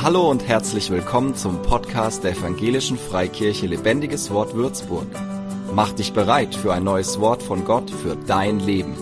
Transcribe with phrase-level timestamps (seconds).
[0.00, 5.08] Hallo und herzlich willkommen zum Podcast der Evangelischen Freikirche Lebendiges Wort Würzburg.
[5.74, 8.94] Mach dich bereit für ein neues Wort von Gott für dein Leben.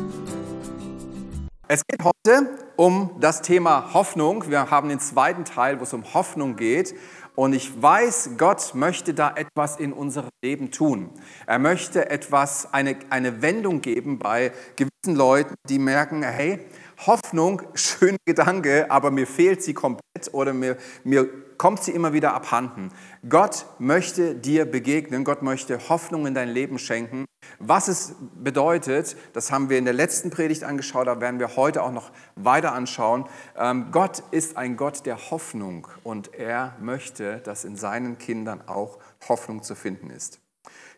[1.69, 4.49] Es geht heute um das Thema Hoffnung.
[4.49, 6.95] Wir haben den zweiten Teil, wo es um Hoffnung geht.
[7.35, 11.11] Und ich weiß, Gott möchte da etwas in unserem Leben tun.
[11.47, 16.61] Er möchte etwas, eine, eine Wendung geben bei gewissen Leuten, die merken, hey,
[17.05, 22.35] Hoffnung, schöner Gedanke, aber mir fehlt sie komplett oder mir, mir kommt sie immer wieder
[22.35, 22.91] abhanden.
[23.29, 27.27] Gott möchte dir begegnen, Gott möchte Hoffnung in dein Leben schenken.
[27.59, 31.83] Was es bedeutet, das haben wir in der letzten Predigt angeschaut, da werden wir heute
[31.83, 33.27] auch noch weiter anschauen.
[33.57, 38.99] Ähm, Gott ist ein Gott der Hoffnung und er möchte, dass in seinen Kindern auch
[39.29, 40.41] Hoffnung zu finden ist.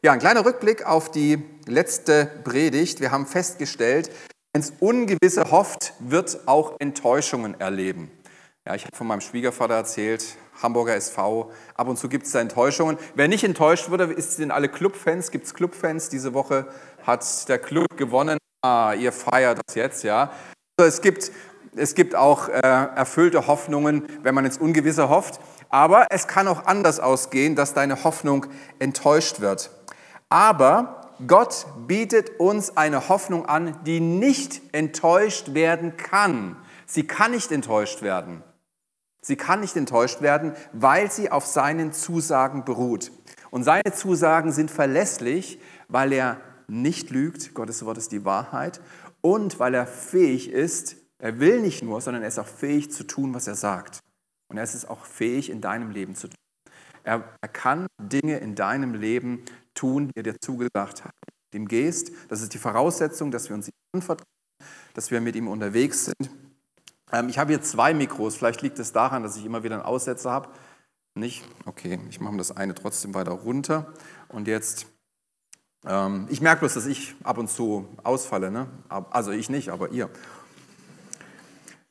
[0.03, 3.01] Ja, ein kleiner Rückblick auf die letzte Predigt.
[3.01, 4.11] Wir haben festgestellt,
[4.53, 8.11] es Ungewisse hofft, wird auch Enttäuschungen erleben.
[8.67, 12.41] Ja, ich habe von meinem Schwiegervater erzählt, Hamburger SV, ab und zu gibt es da
[12.41, 12.99] Enttäuschungen.
[13.15, 16.09] Wer nicht enttäuscht wurde, sind alle Clubfans, gibt es Clubfans.
[16.09, 16.67] Diese Woche
[17.07, 18.39] hat der Club gewonnen.
[18.63, 20.33] Ah, ihr feiert das jetzt, ja.
[20.79, 21.31] Also es gibt,
[21.77, 25.41] es gibt auch äh, erfüllte Hoffnungen, wenn man ins Ungewisse hofft.
[25.71, 28.47] Aber es kann auch anders ausgehen, dass deine Hoffnung
[28.79, 29.71] enttäuscht wird.
[30.29, 36.57] Aber Gott bietet uns eine Hoffnung an, die nicht enttäuscht werden kann.
[36.87, 38.43] Sie kann nicht enttäuscht werden.
[39.21, 43.11] Sie kann nicht enttäuscht werden, weil sie auf seinen Zusagen beruht.
[43.51, 48.81] Und seine Zusagen sind verlässlich, weil er nicht lügt, Gottes Wort ist die Wahrheit,
[49.21, 53.05] und weil er fähig ist, er will nicht nur, sondern er ist auch fähig zu
[53.05, 53.99] tun, was er sagt.
[54.49, 56.37] Und er ist auch fähig, in deinem Leben zu tun.
[57.03, 59.45] Er, er kann Dinge in deinem Leben
[59.79, 61.15] tun, die er dir zugesagt hat.
[61.55, 64.29] Dem gehst, das ist die Voraussetzung, dass wir uns ihm anvertrauen,
[64.95, 66.31] dass wir mit ihm unterwegs sind.
[67.13, 69.85] Ähm, ich habe hier zwei Mikros, vielleicht liegt es daran, dass ich immer wieder einen
[69.85, 70.51] Aussetzer habe.
[71.15, 71.45] Nicht?
[71.65, 73.93] Okay, ich mache das eine trotzdem weiter runter.
[74.29, 74.87] Und jetzt,
[75.87, 78.51] ähm, ich merke bloß, dass ich ab und zu ausfalle.
[78.51, 78.69] Ne?
[78.89, 80.11] Also ich nicht, aber ihr.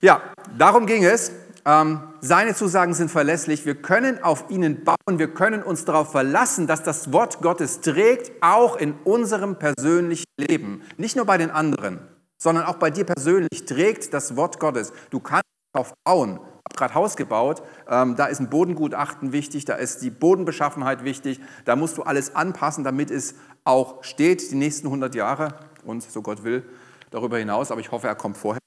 [0.02, 0.22] Ja,
[0.58, 1.32] darum ging es.
[1.68, 3.66] Ähm, seine Zusagen sind verlässlich.
[3.66, 5.20] Wir können auf ihnen bauen.
[5.20, 10.82] Wir können uns darauf verlassen, dass das Wort Gottes trägt, auch in unserem persönlichen Leben.
[10.96, 12.00] Nicht nur bei den anderen,
[12.38, 14.94] sondern auch bei dir persönlich trägt das Wort Gottes.
[15.10, 16.40] Du kannst darauf bauen.
[16.40, 17.62] Ich habe gerade Haus gebaut.
[17.90, 19.66] Ähm, da ist ein Bodengutachten wichtig.
[19.66, 21.42] Da ist die Bodenbeschaffenheit wichtig.
[21.66, 23.36] Da musst du alles anpassen, damit es
[23.66, 25.50] auch steht die nächsten 100 Jahre
[25.84, 26.64] und so Gott will
[27.12, 27.72] darüber hinaus.
[27.72, 28.62] Aber ich hoffe, er kommt vorher.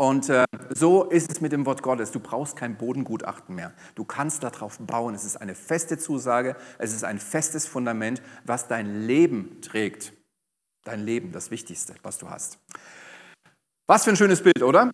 [0.00, 2.10] Und äh, so ist es mit dem Wort Gottes.
[2.10, 3.74] Du brauchst kein Bodengutachten mehr.
[3.96, 5.14] Du kannst darauf bauen.
[5.14, 6.56] Es ist eine feste Zusage.
[6.78, 10.14] Es ist ein festes Fundament, was dein Leben trägt.
[10.84, 12.56] Dein Leben, das Wichtigste, was du hast.
[13.86, 14.90] Was für ein schönes Bild, oder?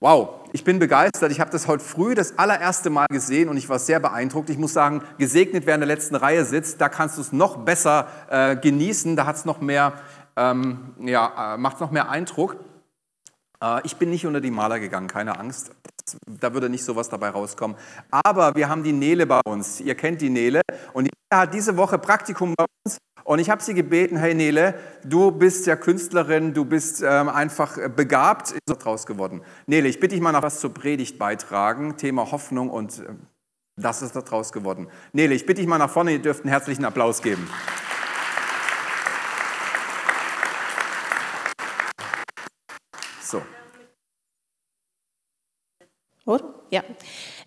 [0.00, 1.30] Wow, ich bin begeistert.
[1.30, 4.50] Ich habe das heute früh das allererste Mal gesehen und ich war sehr beeindruckt.
[4.50, 7.58] Ich muss sagen, gesegnet, wer in der letzten Reihe sitzt, da kannst du es noch
[7.58, 9.14] besser äh, genießen.
[9.14, 9.92] Da hat es noch mehr,
[10.34, 12.56] ähm, ja, äh, macht noch mehr Eindruck.
[13.62, 15.72] Äh, ich bin nicht unter die Maler gegangen, keine Angst.
[16.26, 17.76] Da würde nicht sowas dabei rauskommen.
[18.10, 19.80] Aber wir haben die Nele bei uns.
[19.80, 20.62] Ihr kennt die Nele.
[20.92, 22.98] Und die Nele hat diese Woche Praktikum bei uns.
[23.24, 24.74] Und ich habe sie gebeten, hey Nele,
[25.04, 28.52] du bist ja Künstlerin, du bist ähm, einfach begabt.
[28.52, 29.42] Ist draus geworden.
[29.66, 31.98] Nele, ich bitte dich mal noch was zur Predigt beitragen.
[31.98, 33.14] Thema Hoffnung und äh,
[33.76, 34.88] das ist da draus geworden.
[35.12, 37.48] Nele, ich bitte dich mal nach vorne, ihr dürft einen herzlichen Applaus geben.
[43.28, 43.42] So.
[46.24, 46.54] Oder?
[46.70, 46.82] Ja.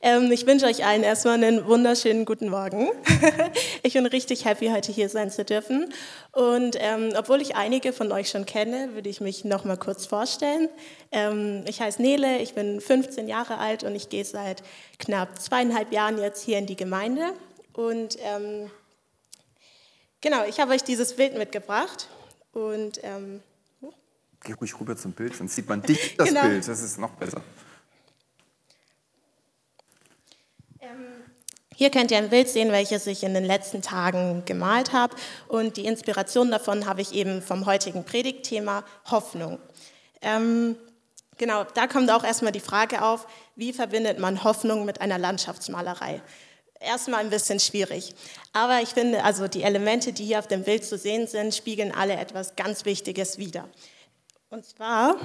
[0.03, 2.89] Ähm, ich wünsche euch allen erstmal einen wunderschönen guten Morgen.
[3.83, 5.91] ich bin richtig happy, heute hier sein zu dürfen.
[6.33, 10.05] Und ähm, obwohl ich einige von euch schon kenne, würde ich mich noch mal kurz
[10.05, 10.69] vorstellen.
[11.11, 14.61] Ähm, ich heiße Nele, ich bin 15 Jahre alt und ich gehe seit
[14.99, 17.33] knapp zweieinhalb Jahren jetzt hier in die Gemeinde.
[17.73, 18.69] Und ähm,
[20.21, 22.07] genau, ich habe euch dieses Bild mitgebracht.
[22.53, 23.41] Und ähm,
[24.43, 26.41] Geh ruhig rüber zum Bild, sonst sieht man dich, das genau.
[26.41, 26.67] Bild.
[26.67, 27.41] Das ist noch besser.
[30.79, 31.05] Ähm,
[31.75, 35.15] hier könnt ihr ein Bild sehen, welches ich in den letzten Tagen gemalt habe.
[35.47, 39.59] Und die Inspiration davon habe ich eben vom heutigen Predigtthema Hoffnung.
[40.23, 40.75] Ähm,
[41.37, 46.19] genau, da kommt auch erstmal die Frage auf, wie verbindet man Hoffnung mit einer Landschaftsmalerei?
[46.79, 48.15] Erstmal ein bisschen schwierig.
[48.53, 51.91] Aber ich finde, also die Elemente, die hier auf dem Bild zu sehen sind, spiegeln
[51.91, 53.69] alle etwas ganz Wichtiges wider.
[54.51, 55.15] Und zwar,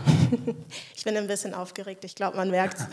[0.96, 2.78] ich bin ein bisschen aufgeregt, ich glaube, man merkt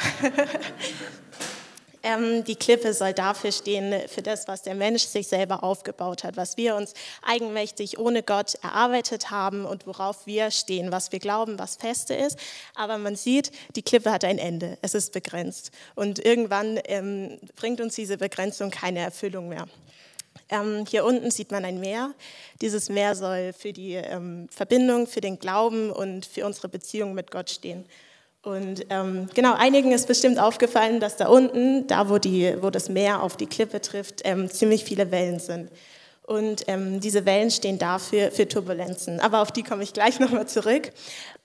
[2.05, 6.35] Ähm, die Klippe soll dafür stehen, für das, was der Mensch sich selber aufgebaut hat,
[6.35, 11.57] was wir uns eigenmächtig ohne Gott erarbeitet haben und worauf wir stehen, was wir glauben,
[11.57, 12.37] was feste ist.
[12.75, 15.71] Aber man sieht, die Klippe hat ein Ende, es ist begrenzt.
[15.95, 19.67] Und irgendwann ähm, bringt uns diese Begrenzung keine Erfüllung mehr.
[20.53, 22.13] Ähm, hier unten sieht man ein Meer.
[22.61, 27.31] Dieses Meer soll für die ähm, Verbindung, für den Glauben und für unsere Beziehung mit
[27.31, 27.85] Gott stehen.
[28.43, 32.89] Und ähm, genau, einigen ist bestimmt aufgefallen, dass da unten, da wo, die, wo das
[32.89, 35.71] Meer auf die Klippe trifft, ähm, ziemlich viele Wellen sind.
[36.25, 39.19] Und ähm, diese Wellen stehen dafür für Turbulenzen.
[39.21, 40.91] Aber auf die komme ich gleich nochmal zurück.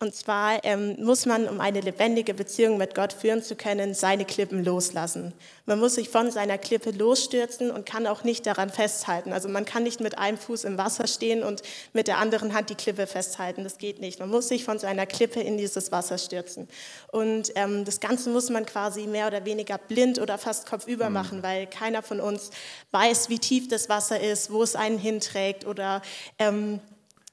[0.01, 4.25] Und zwar ähm, muss man, um eine lebendige Beziehung mit Gott führen zu können, seine
[4.25, 5.33] Klippen loslassen.
[5.67, 9.33] Man muss sich von seiner Klippe losstürzen und kann auch nicht daran festhalten.
[9.33, 11.63] Also man kann nicht mit einem Fuß im Wasser stehen und
[11.95, 13.65] mit der anderen Hand die Klippe festhalten.
[13.65, 14.21] Das geht nicht.
[14.21, 16.69] Man muss sich von seiner Klippe in dieses Wasser stürzen.
[17.11, 21.15] Und ähm, das Ganze muss man quasi mehr oder weniger blind oder fast kopfüber mhm.
[21.15, 22.51] machen, weil keiner von uns
[22.93, 26.03] weiß, wie tief das Wasser ist, wo es einen hinträgt oder
[26.39, 26.79] ähm,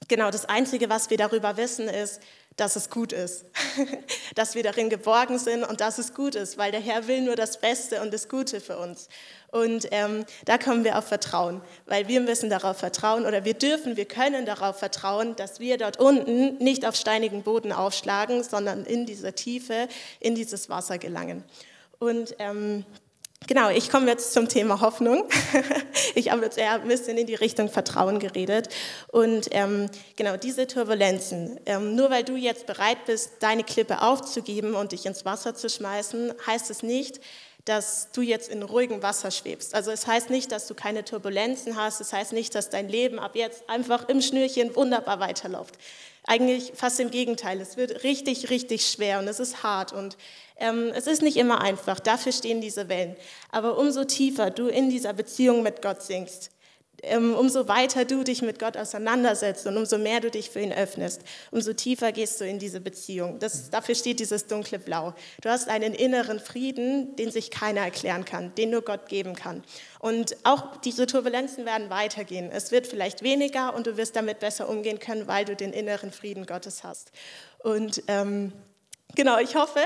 [0.07, 2.21] genau das Einzige, was wir darüber wissen, ist,
[2.55, 3.45] dass es gut ist,
[4.35, 7.35] dass wir darin geborgen sind und dass es gut ist, weil der Herr will nur
[7.35, 9.09] das Beste und das Gute für uns.
[9.51, 13.97] Und ähm, da kommen wir auf Vertrauen, weil wir müssen darauf vertrauen oder wir dürfen,
[13.97, 19.05] wir können darauf vertrauen, dass wir dort unten nicht auf steinigen Boden aufschlagen, sondern in
[19.05, 19.87] dieser Tiefe,
[20.19, 21.43] in dieses Wasser gelangen.
[21.99, 22.85] Und ähm,
[23.47, 25.25] Genau, ich komme jetzt zum Thema Hoffnung.
[26.13, 28.69] Ich habe jetzt eher ein bisschen in die Richtung Vertrauen geredet.
[29.11, 34.75] Und ähm, genau diese Turbulenzen, ähm, nur weil du jetzt bereit bist, deine Klippe aufzugeben
[34.75, 37.19] und dich ins Wasser zu schmeißen, heißt es nicht,
[37.65, 39.75] dass du jetzt in ruhigem Wasser schwebst.
[39.75, 41.99] Also es heißt nicht, dass du keine Turbulenzen hast.
[41.99, 45.75] Es heißt nicht, dass dein Leben ab jetzt einfach im Schnürchen wunderbar weiterläuft.
[46.23, 47.59] Eigentlich fast im Gegenteil.
[47.59, 50.15] Es wird richtig, richtig schwer und es ist hart und
[50.57, 51.99] es ist nicht immer einfach.
[51.99, 53.15] Dafür stehen diese Wellen.
[53.51, 56.51] Aber umso tiefer du in dieser Beziehung mit Gott sinkst,
[57.03, 60.71] ähm, umso weiter du dich mit Gott auseinandersetzt und umso mehr du dich für ihn
[60.71, 61.21] öffnest,
[61.51, 63.39] umso tiefer gehst du in diese Beziehung.
[63.39, 65.13] Das, dafür steht dieses dunkle Blau.
[65.41, 69.63] Du hast einen inneren Frieden, den sich keiner erklären kann, den nur Gott geben kann.
[69.99, 72.49] Und auch diese Turbulenzen werden weitergehen.
[72.51, 76.11] Es wird vielleicht weniger und du wirst damit besser umgehen können, weil du den inneren
[76.11, 77.11] Frieden Gottes hast.
[77.59, 78.53] Und ähm,
[79.13, 79.79] genau, ich hoffe,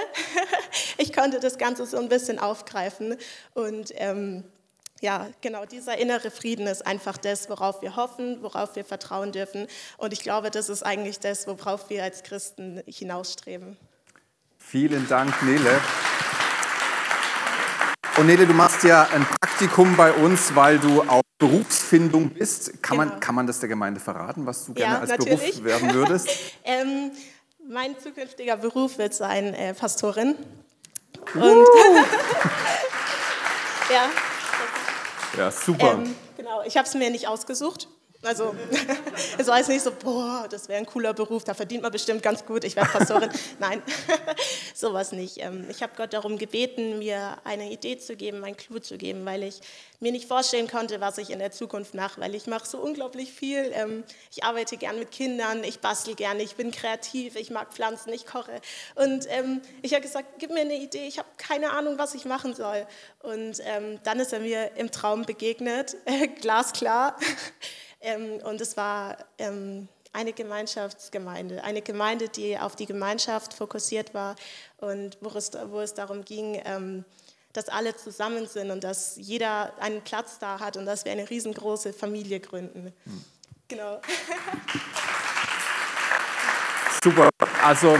[0.98, 3.18] ich konnte das Ganze so ein bisschen aufgreifen
[3.54, 4.44] und ähm,
[5.02, 9.68] ja, genau, dieser innere Frieden ist einfach das, worauf wir hoffen, worauf wir vertrauen dürfen.
[9.98, 13.78] Und ich glaube, das ist eigentlich das, worauf wir als Christen hinausstreben.
[14.58, 15.80] Vielen Dank, Nele.
[18.18, 22.84] Und Nele, du machst ja ein Praktikum bei uns, weil du auf Berufsfindung bist.
[22.84, 23.12] Kann, genau.
[23.12, 25.40] man, kann man das der Gemeinde verraten, was du gerne ja, als natürlich.
[25.40, 26.28] Beruf werden würdest?
[26.66, 27.12] ähm,
[27.70, 30.36] mein zukünftiger Beruf wird sein äh, Pastorin.
[31.36, 32.04] Und uh.
[33.94, 34.10] ja.
[35.38, 35.94] Ja, super.
[35.94, 37.88] Ähm, genau, ich habe es mir nicht ausgesucht.
[38.22, 38.54] Also
[39.38, 42.22] es war jetzt nicht so, boah, das wäre ein cooler Beruf, da verdient man bestimmt
[42.22, 43.30] ganz gut, ich werde Pastorin.
[43.60, 43.82] Nein,
[44.76, 45.38] sowas nicht.
[45.38, 49.26] Ähm, ich habe Gott darum gebeten, mir eine Idee zu geben, ein Clou zu geben,
[49.26, 49.62] weil ich
[50.02, 53.32] mir nicht vorstellen konnte, was ich in der Zukunft mache, weil ich mache so unglaublich
[53.32, 53.72] viel.
[53.74, 58.12] Ähm, ich arbeite gern mit Kindern, ich bastel gerne, ich bin kreativ, ich mag Pflanzen,
[58.12, 58.60] ich koche.
[58.96, 62.26] Und ähm, ich habe gesagt, gib mir eine Idee, ich habe keine Ahnung, was ich
[62.26, 62.86] machen soll.
[63.22, 63.62] Und
[64.04, 65.98] dann ist er mir im Traum begegnet,
[66.42, 67.18] glasklar.
[68.02, 74.36] Ähm, und es war ähm, eine Gemeinschaftsgemeinde, eine Gemeinde, die auf die Gemeinschaft fokussiert war
[74.78, 77.06] und wo es, wo es darum ging, ähm,
[77.54, 81.30] dass alle zusammen sind und dass jeder einen Platz da hat und dass wir eine
[81.30, 82.94] riesengroße Familie gründen.
[83.04, 83.26] Hm.
[83.68, 84.02] Genau.
[87.04, 87.30] Super.
[87.64, 87.98] Also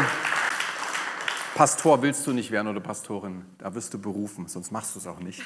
[1.56, 5.08] Pastor willst du nicht werden oder Pastorin, da wirst du berufen, sonst machst du es
[5.08, 5.42] auch nicht.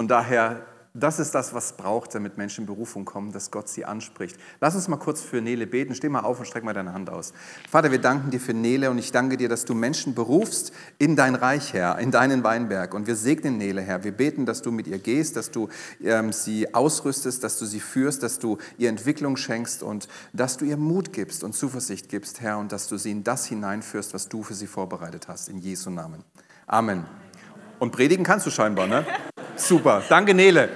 [0.00, 3.84] Von daher das ist das, was braucht, damit Menschen in Berufung kommen, dass Gott sie
[3.84, 4.36] anspricht.
[4.60, 5.94] Lass uns mal kurz für Nele beten.
[5.94, 7.32] Steh mal auf und streck mal deine Hand aus.
[7.70, 11.14] Vater, wir danken dir für Nele und ich danke dir, dass du Menschen berufst in
[11.14, 12.92] dein Reich, Herr, in deinen Weinberg.
[12.92, 14.02] Und wir segnen Nele, Herr.
[14.02, 15.68] Wir beten, dass du mit ihr gehst, dass du
[16.02, 20.64] ähm, sie ausrüstest, dass du sie führst, dass du ihr Entwicklung schenkst und dass du
[20.64, 24.28] ihr Mut gibst und Zuversicht gibst, Herr, und dass du sie in das hineinführst, was
[24.28, 25.48] du für sie vorbereitet hast.
[25.48, 26.24] In Jesu Namen.
[26.66, 27.29] Amen.
[27.80, 29.06] Und predigen kannst du scheinbar, ne?
[29.56, 30.02] Super.
[30.08, 30.68] Danke, Nele.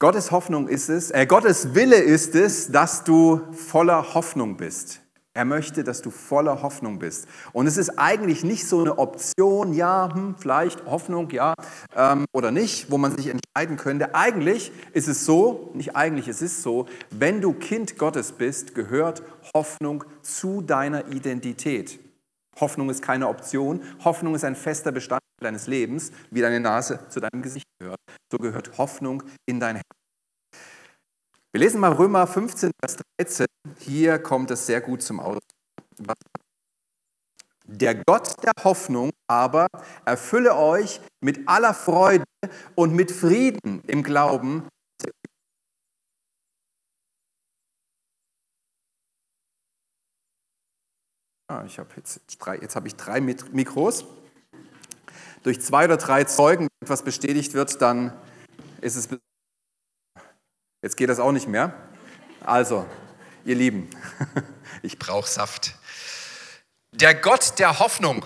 [0.00, 5.00] Gottes Hoffnung ist es, äh, Gottes Wille ist es, dass du voller Hoffnung bist.
[5.38, 7.28] Er möchte, dass du voller Hoffnung bist.
[7.52, 11.54] Und es ist eigentlich nicht so eine Option, ja, hm, vielleicht Hoffnung, ja
[11.94, 14.16] ähm, oder nicht, wo man sich entscheiden könnte.
[14.16, 19.22] Eigentlich ist es so, nicht eigentlich, es ist so, wenn du Kind Gottes bist, gehört
[19.54, 22.00] Hoffnung zu deiner Identität.
[22.58, 27.20] Hoffnung ist keine Option, Hoffnung ist ein fester Bestandteil deines Lebens, wie deine Nase zu
[27.20, 28.00] deinem Gesicht gehört.
[28.32, 29.97] So gehört Hoffnung in dein Herz.
[31.50, 33.46] Wir lesen mal Römer 15, Vers 13.
[33.78, 35.42] Hier kommt es sehr gut zum Ausdruck.
[37.64, 39.68] Der Gott der Hoffnung aber
[40.04, 42.24] erfülle euch mit aller Freude
[42.74, 44.68] und mit Frieden im Glauben.
[51.50, 52.20] Ah, ich habe jetzt,
[52.60, 54.04] jetzt habe ich drei Mikros.
[55.44, 58.12] Durch zwei oder drei Zeugen etwas bestätigt wird, dann
[58.82, 59.08] ist es
[60.80, 61.72] Jetzt geht das auch nicht mehr.
[62.44, 62.86] Also,
[63.44, 63.90] ihr Lieben,
[64.82, 65.74] ich brauche Saft.
[66.92, 68.24] Der Gott der Hoffnung.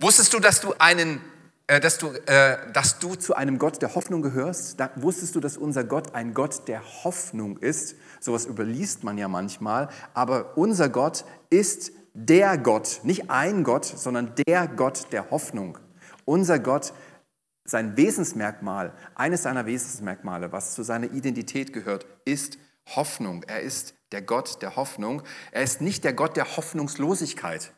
[0.00, 1.20] Wusstest du, dass du einen
[1.68, 4.80] äh, dass du, äh, dass du zu einem Gott der Hoffnung gehörst?
[4.80, 7.94] Da, wusstest du, dass unser Gott ein Gott der Hoffnung ist?
[8.18, 9.88] Sowas überliest man ja manchmal.
[10.12, 15.78] Aber unser Gott ist der Gott, nicht ein Gott, sondern der Gott der Hoffnung.
[16.24, 16.92] Unser Gott
[17.64, 23.44] sein Wesensmerkmal, eines seiner Wesensmerkmale, was zu seiner Identität gehört, ist Hoffnung.
[23.44, 25.22] Er ist der Gott der Hoffnung.
[25.52, 27.72] Er ist nicht der Gott der Hoffnungslosigkeit.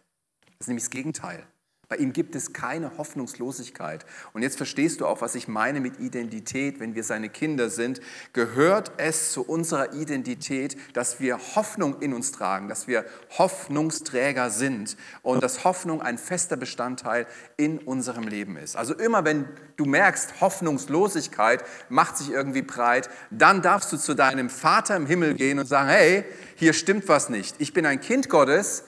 [0.47, 1.47] Das ist nämlich das Gegenteil.
[1.95, 4.05] Bei ihm gibt es keine Hoffnungslosigkeit.
[4.33, 6.81] Und jetzt verstehst du auch, was ich meine mit Identität.
[6.81, 8.01] Wenn wir seine Kinder sind,
[8.33, 13.05] gehört es zu unserer Identität, dass wir Hoffnung in uns tragen, dass wir
[13.39, 18.75] Hoffnungsträger sind und dass Hoffnung ein fester Bestandteil in unserem Leben ist.
[18.75, 19.45] Also immer wenn
[19.77, 25.35] du merkst, Hoffnungslosigkeit macht sich irgendwie breit, dann darfst du zu deinem Vater im Himmel
[25.35, 26.25] gehen und sagen, hey,
[26.57, 27.55] hier stimmt was nicht.
[27.61, 28.83] Ich bin ein Kind Gottes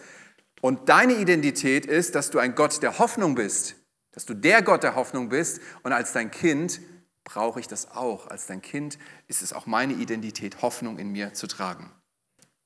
[0.60, 3.76] und deine Identität ist, dass du ein Gott der Hoffnung bist,
[4.12, 5.60] dass du der Gott der Hoffnung bist.
[5.82, 6.80] Und als dein Kind
[7.24, 8.28] brauche ich das auch.
[8.28, 8.98] Als dein Kind
[9.28, 11.92] ist es auch meine Identität, Hoffnung in mir zu tragen.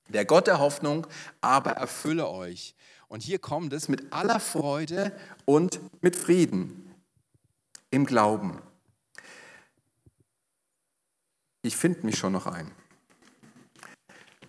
[0.09, 1.07] Der Gott der Hoffnung
[1.41, 2.75] aber erfülle euch.
[3.09, 5.13] Und hier kommt es mit aller Freude
[5.45, 6.95] und mit Frieden
[7.91, 8.63] im Glauben.
[11.63, 12.71] Ich finde mich schon noch ein.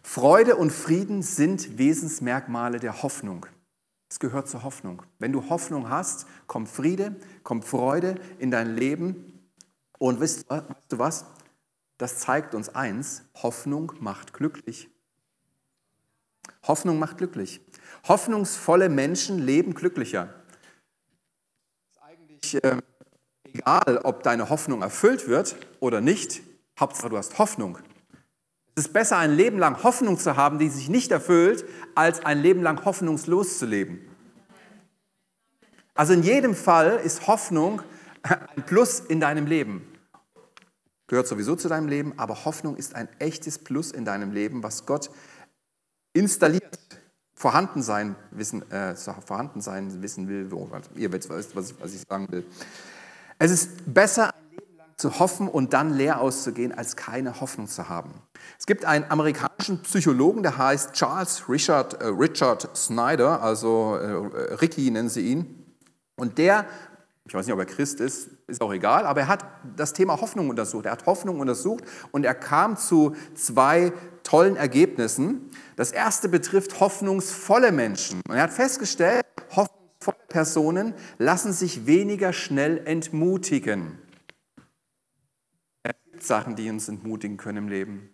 [0.04, 3.46] Freude und Frieden sind Wesensmerkmale der Hoffnung.
[4.10, 5.04] Es gehört zur Hoffnung.
[5.20, 9.50] Wenn du Hoffnung hast, kommt Friede, kommt Freude in dein Leben.
[10.00, 10.48] Und weißt,
[10.90, 11.26] du was?
[11.98, 14.90] Das zeigt uns eins, Hoffnung macht glücklich.
[16.64, 17.62] Hoffnung macht glücklich.
[18.08, 20.34] Hoffnungsvolle Menschen leben glücklicher.
[21.92, 22.82] Es ist eigentlich äh,
[23.44, 26.42] egal, ob deine Hoffnung erfüllt wird oder nicht.
[26.80, 27.78] Hauptsache, du hast Hoffnung.
[28.76, 32.42] Es ist besser, ein Leben lang Hoffnung zu haben, die sich nicht erfüllt, als ein
[32.42, 34.00] Leben lang hoffnungslos zu leben.
[35.94, 37.82] Also in jedem Fall ist Hoffnung
[38.24, 39.86] ein Plus in deinem Leben.
[41.08, 44.86] Gehört sowieso zu deinem Leben, aber Hoffnung ist ein echtes Plus in deinem Leben, was
[44.86, 45.12] Gott
[46.14, 46.80] installiert,
[47.34, 50.50] vorhanden sein wissen, äh, vorhanden sein wissen will.
[50.96, 52.46] Ihr wisst, was, was ich sagen will.
[53.38, 54.34] Es ist besser,
[55.02, 58.14] zu hoffen und dann leer auszugehen, als keine Hoffnung zu haben.
[58.60, 64.90] Es gibt einen amerikanischen Psychologen, der heißt Charles Richard, äh, Richard Snyder, also äh, Ricky
[64.92, 65.76] nennen sie ihn.
[66.16, 66.66] Und der,
[67.26, 69.44] ich weiß nicht, ob er Christ ist, ist auch egal, aber er hat
[69.76, 70.86] das Thema Hoffnung untersucht.
[70.86, 75.50] Er hat Hoffnung untersucht und er kam zu zwei tollen Ergebnissen.
[75.78, 78.22] Das erste betrifft hoffnungsvolle Menschen.
[78.30, 83.98] Und er hat festgestellt, hoffnungsvolle Personen lassen sich weniger schnell entmutigen
[86.24, 88.10] Sachen, die uns entmutigen können im Leben.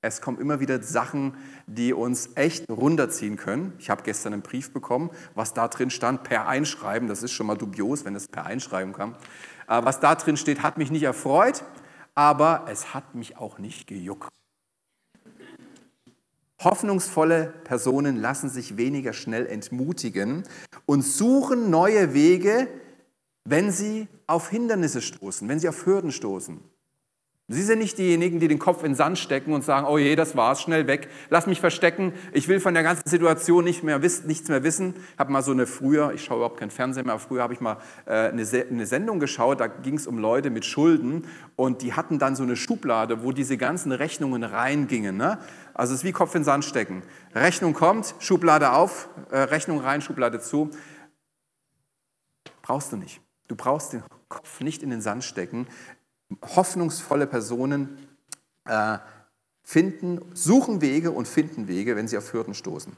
[0.00, 1.36] Es kommen immer wieder Sachen,
[1.66, 3.72] die uns echt runterziehen können.
[3.78, 7.08] Ich habe gestern einen Brief bekommen, was da drin stand, per Einschreiben.
[7.08, 9.16] Das ist schon mal dubios, wenn es per Einschreiben kam.
[9.66, 11.64] Äh, was da drin steht, hat mich nicht erfreut,
[12.14, 14.32] aber es hat mich auch nicht gejuckt.
[16.60, 20.44] Hoffnungsvolle Personen lassen sich weniger schnell entmutigen
[20.86, 22.68] und suchen neue Wege,
[23.44, 26.60] wenn sie auf Hindernisse stoßen, wenn sie auf Hürden stoßen.
[27.50, 30.16] Sie sind nicht diejenigen, die den Kopf in den Sand stecken und sagen, oh je,
[30.16, 34.02] das war's, schnell weg, lass mich verstecken, ich will von der ganzen Situation nicht mehr
[34.02, 34.94] wissen, nichts mehr wissen.
[35.14, 37.54] Ich habe mal so eine früher, ich schaue überhaupt kein Fernsehen mehr, aber früher habe
[37.54, 41.24] ich mal äh, eine, eine Sendung geschaut, da ging es um Leute mit Schulden
[41.56, 45.16] und die hatten dann so eine Schublade, wo diese ganzen Rechnungen reingingen.
[45.16, 45.38] Ne?
[45.72, 47.02] Also es ist wie Kopf in den Sand stecken.
[47.34, 50.68] Rechnung kommt, Schublade auf, äh, Rechnung rein, Schublade zu.
[52.60, 53.22] Brauchst du nicht.
[53.46, 55.66] Du brauchst den Kopf nicht in den Sand stecken
[56.42, 58.08] hoffnungsvolle Personen
[58.64, 58.98] äh,
[59.62, 62.96] finden, suchen Wege und finden Wege, wenn sie auf Hürden stoßen.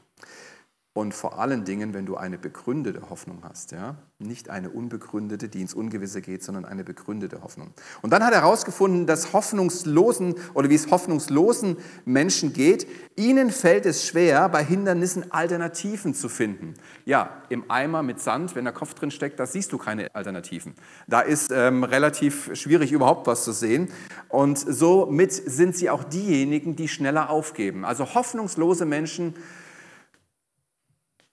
[0.93, 5.61] Und vor allen Dingen, wenn du eine begründete Hoffnung hast, ja, nicht eine unbegründete, die
[5.61, 7.71] ins Ungewisse geht, sondern eine begründete Hoffnung.
[8.01, 13.85] Und dann hat er herausgefunden, dass hoffnungslosen oder wie es hoffnungslosen Menschen geht, ihnen fällt
[13.85, 16.73] es schwer, bei Hindernissen Alternativen zu finden.
[17.05, 20.75] Ja, im Eimer mit Sand, wenn der Kopf drin steckt, da siehst du keine Alternativen.
[21.07, 23.89] Da ist ähm, relativ schwierig, überhaupt was zu sehen.
[24.27, 27.85] Und somit sind sie auch diejenigen, die schneller aufgeben.
[27.85, 29.35] Also hoffnungslose Menschen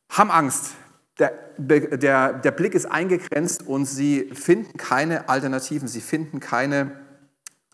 [0.09, 0.73] haben Angst.
[1.19, 6.93] Der, der, der Blick ist eingegrenzt und sie finden keine Alternativen, sie finden keine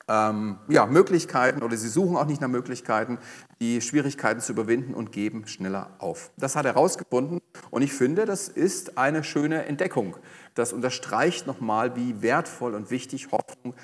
[0.09, 3.19] ähm, ja, Möglichkeiten oder sie suchen auch nicht nach Möglichkeiten,
[3.61, 6.31] die Schwierigkeiten zu überwinden und geben schneller auf.
[6.37, 10.17] Das hat er herausgefunden und ich finde, das ist eine schöne Entdeckung.
[10.55, 13.75] Das unterstreicht nochmal, wie wertvoll und wichtig Hoffnung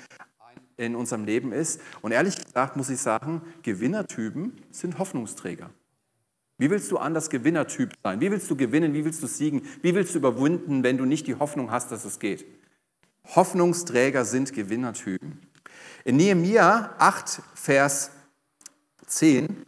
[0.77, 1.81] in unserem Leben ist.
[2.01, 5.69] Und ehrlich gesagt muss ich sagen, Gewinnertypen sind Hoffnungsträger.
[6.61, 8.21] Wie willst du anders Gewinnertyp sein?
[8.21, 8.93] Wie willst du gewinnen?
[8.93, 9.67] Wie willst du siegen?
[9.81, 12.45] Wie willst du überwinden, wenn du nicht die Hoffnung hast, dass es geht?
[13.33, 15.41] Hoffnungsträger sind Gewinnertypen.
[16.05, 18.11] In Nehemiah 8, Vers
[19.07, 19.65] 10,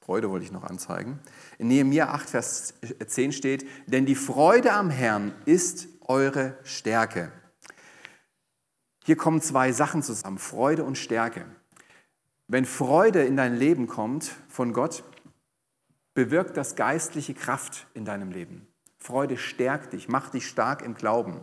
[0.00, 1.20] Freude wollte ich noch anzeigen.
[1.58, 2.74] In Nehemiah 8, Vers
[3.06, 7.30] 10 steht, denn die Freude am Herrn ist eure Stärke.
[9.04, 11.46] Hier kommen zwei Sachen zusammen, Freude und Stärke.
[12.48, 15.04] Wenn Freude in dein Leben kommt von Gott,
[16.14, 18.66] bewirkt das geistliche Kraft in deinem Leben.
[18.98, 21.40] Freude stärkt dich, macht dich stark im Glauben.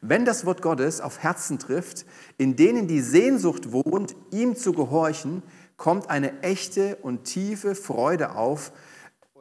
[0.00, 2.06] Wenn das Wort Gottes auf Herzen trifft,
[2.38, 5.42] in denen die Sehnsucht wohnt, ihm zu gehorchen,
[5.76, 8.72] kommt eine echte und tiefe Freude auf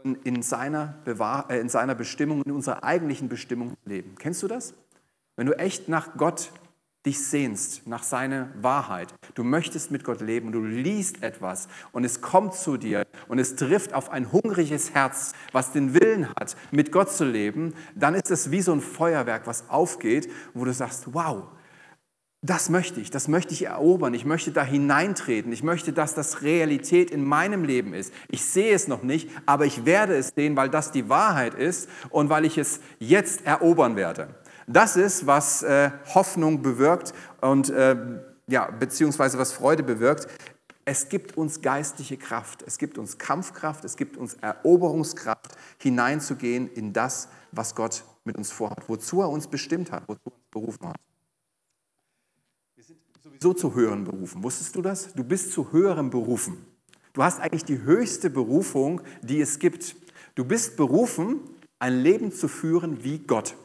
[0.04, 4.16] in seiner, Bewahr äh, in seiner Bestimmung, in unserer eigentlichen Bestimmung leben.
[4.20, 4.74] Kennst du das?
[5.38, 6.52] Wenn du echt nach Gott
[7.06, 9.14] dich sehnst nach seiner Wahrheit.
[9.36, 13.56] Du möchtest mit Gott leben, du liest etwas und es kommt zu dir und es
[13.56, 18.32] trifft auf ein hungriges Herz, was den Willen hat, mit Gott zu leben, dann ist
[18.32, 21.48] es wie so ein Feuerwerk, was aufgeht, wo du sagst, wow,
[22.46, 26.42] das möchte ich, das möchte ich erobern, ich möchte da hineintreten, ich möchte, dass das
[26.42, 28.14] Realität in meinem Leben ist.
[28.28, 31.90] Ich sehe es noch nicht, aber ich werde es sehen, weil das die Wahrheit ist
[32.10, 34.36] und weil ich es jetzt erobern werde.
[34.68, 37.96] Das ist, was äh, Hoffnung bewirkt und äh,
[38.48, 40.28] ja, beziehungsweise was Freude bewirkt.
[40.86, 46.92] Es gibt uns geistliche Kraft, es gibt uns Kampfkraft, es gibt uns Eroberungskraft, hineinzugehen in
[46.92, 50.88] das, was Gott mit uns vorhat, wozu er uns bestimmt hat, wozu er uns berufen
[50.90, 50.98] hat.
[52.76, 54.44] Wir sind sowieso zu höheren Berufen.
[54.44, 55.14] Wusstest du das?
[55.14, 56.66] Du bist zu höherem berufen.
[57.14, 59.96] Du hast eigentlich die höchste Berufung, die es gibt.
[60.36, 61.40] Du bist berufen,
[61.80, 63.56] ein Leben zu führen wie Gott.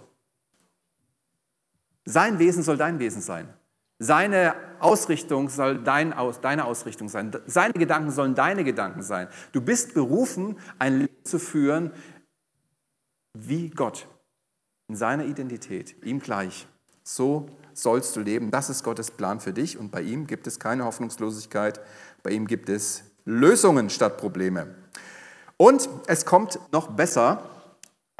[2.09, 3.53] Sein Wesen soll dein Wesen sein.
[3.99, 7.33] Seine Ausrichtung soll dein, deine Ausrichtung sein.
[7.47, 9.29] Seine Gedanken sollen deine Gedanken sein.
[9.53, 11.93] Du bist berufen, ein Leben zu führen
[13.35, 14.09] wie Gott.
[14.89, 16.67] In seiner Identität, ihm gleich.
[17.05, 18.51] So sollst du leben.
[18.51, 19.77] Das ist Gottes Plan für dich.
[19.77, 21.79] Und bei ihm gibt es keine Hoffnungslosigkeit.
[22.23, 24.75] Bei ihm gibt es Lösungen statt Probleme.
[25.59, 27.43] Und es kommt noch besser.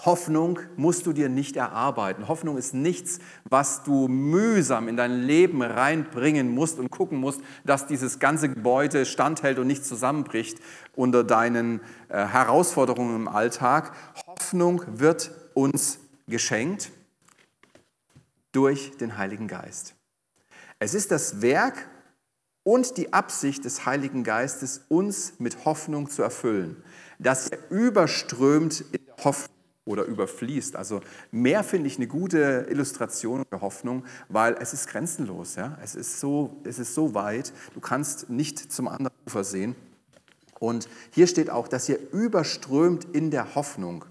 [0.05, 2.29] Hoffnung musst du dir nicht erarbeiten.
[2.29, 7.89] Hoffnung ist nichts, was du mühsam in dein Leben reinbringen musst und gucken musst, dass
[7.89, 10.61] dieses ganze Gebäude standhält und nicht zusammenbricht
[10.95, 13.93] unter deinen äh, Herausforderungen im Alltag.
[14.29, 16.93] Hoffnung wird uns geschenkt
[18.53, 19.97] durch den Heiligen Geist.
[20.79, 21.89] Es ist das Werk
[22.63, 26.85] und die Absicht des Heiligen Geistes, uns mit Hoffnung zu erfüllen,
[27.19, 29.58] dass er überströmt in Hoffnung
[29.89, 30.77] oder überfließt.
[30.77, 31.01] Also
[31.33, 35.57] mehr finde ich eine gute Illustration für Hoffnung, weil es ist grenzenlos.
[35.57, 35.79] Ja?
[35.83, 39.75] Es, ist so, es ist so weit, du kannst nicht zum anderen Ufer sehen.
[40.61, 44.05] Und hier steht auch, dass ihr überströmt in der Hoffnung.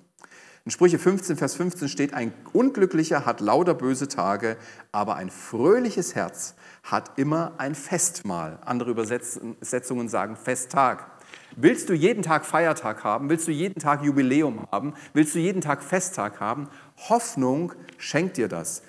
[0.66, 4.58] In Sprüche 15, Vers 15 steht, ein Unglücklicher hat lauter böse Tage,
[4.92, 8.60] aber ein fröhliches Herz hat immer ein Festmahl.
[8.66, 11.17] Andere Übersetzungen sagen Festtag.
[11.60, 13.32] Willst du jeden Tag Feiertag haben?
[13.32, 14.94] Willst du jeden Tag Jubiläum haben?
[15.14, 16.70] Willst du jeden Tag Festtag haben?
[17.10, 18.84] Hoffnung schenkt dir das.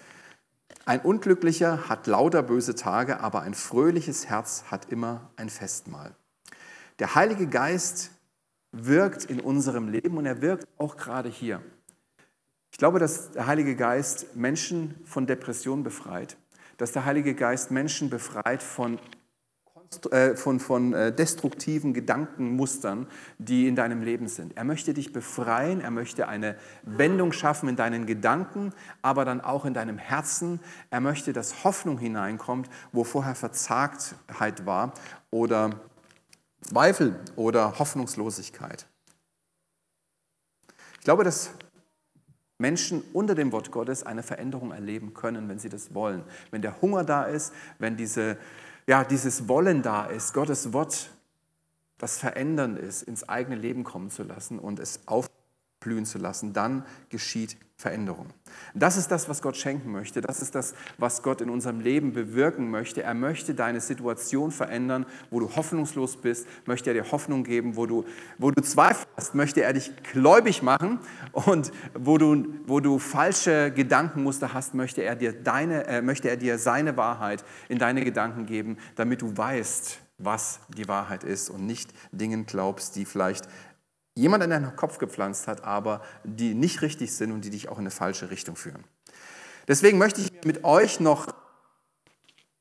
[0.85, 6.15] Ein Unglücklicher hat lauter böse Tage, aber ein fröhliches Herz hat immer ein Festmahl.
[6.99, 8.11] Der Heilige Geist
[8.73, 11.63] wirkt in unserem Leben und er wirkt auch gerade hier.
[12.71, 16.37] Ich glaube, dass der Heilige Geist Menschen von Depressionen befreit,
[16.77, 18.99] dass der Heilige Geist Menschen befreit von
[20.35, 23.07] von, von äh, destruktiven Gedankenmustern,
[23.39, 24.57] die in deinem Leben sind.
[24.57, 29.65] Er möchte dich befreien, er möchte eine Wendung schaffen in deinen Gedanken, aber dann auch
[29.65, 30.61] in deinem Herzen.
[30.91, 34.93] Er möchte, dass Hoffnung hineinkommt, wo vorher Verzagtheit war
[35.31, 35.71] oder
[36.61, 38.87] Zweifel oder Hoffnungslosigkeit.
[41.05, 41.51] glaube, dass
[42.59, 46.25] Menschen unter dem Wort Gottes eine Veränderung erleben können, wenn sie das wollen.
[46.51, 48.37] Wenn der Hunger da ist, wenn diese,
[48.89, 51.11] ja, dieses Wollen da ist, Gottes Wort,
[51.99, 56.87] das verändern ist, ins eigene Leben kommen zu lassen und es aufblühen zu lassen, dann
[57.11, 58.27] geschieht Veränderung.
[58.75, 60.21] Das ist das, was Gott schenken möchte.
[60.21, 63.05] Das ist das, was Gott in unserem Leben bewirken möchte.
[63.05, 67.87] Er möchte deine Situation verändern, wo du hoffnungslos bist, möchte er dir Hoffnung geben, wo
[67.87, 68.05] du,
[68.37, 70.99] wo du Zweifel hast, möchte er dich gläubig machen
[71.31, 76.37] und wo du, wo du falsche Gedankenmuster hast, möchte er, dir deine, äh, möchte er
[76.37, 81.65] dir seine Wahrheit in deine Gedanken geben, damit du weißt, was die Wahrheit ist und
[81.65, 83.49] nicht Dingen glaubst, die vielleicht
[84.19, 87.79] jemand in deinen Kopf gepflanzt hat, aber die nicht richtig sind und die dich auch
[87.79, 88.85] in eine falsche Richtung führen.
[89.67, 91.29] Deswegen möchte ich mit euch noch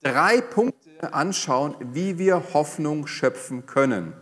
[0.03, 4.13] drei Punkte anschauen, wie wir Hoffnung schöpfen können.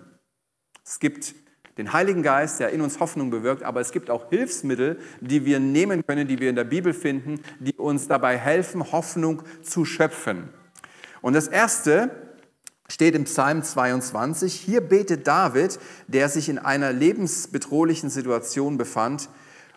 [0.86, 1.36] Es gibt
[1.78, 5.60] den Heiligen Geist, der in uns Hoffnung bewirkt, aber es gibt auch Hilfsmittel, die wir
[5.60, 10.50] nehmen können, die wir in der Bibel finden, die uns dabei helfen, Hoffnung zu schöpfen.
[11.22, 12.25] Und das erste
[12.88, 19.30] steht im Psalm 22, hier betet David, der sich in einer lebensbedrohlichen Situation befand,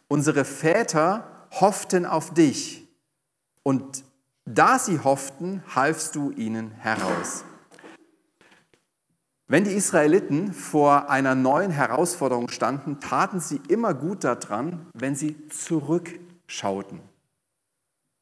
[0.09, 2.87] unsere Väter hofften auf dich
[3.63, 4.05] und
[4.45, 7.45] da sie hofften, halfst du ihnen heraus.
[9.47, 15.49] Wenn die Israeliten vor einer neuen Herausforderung standen, taten sie immer gut daran, wenn sie
[15.49, 17.01] zurückschauten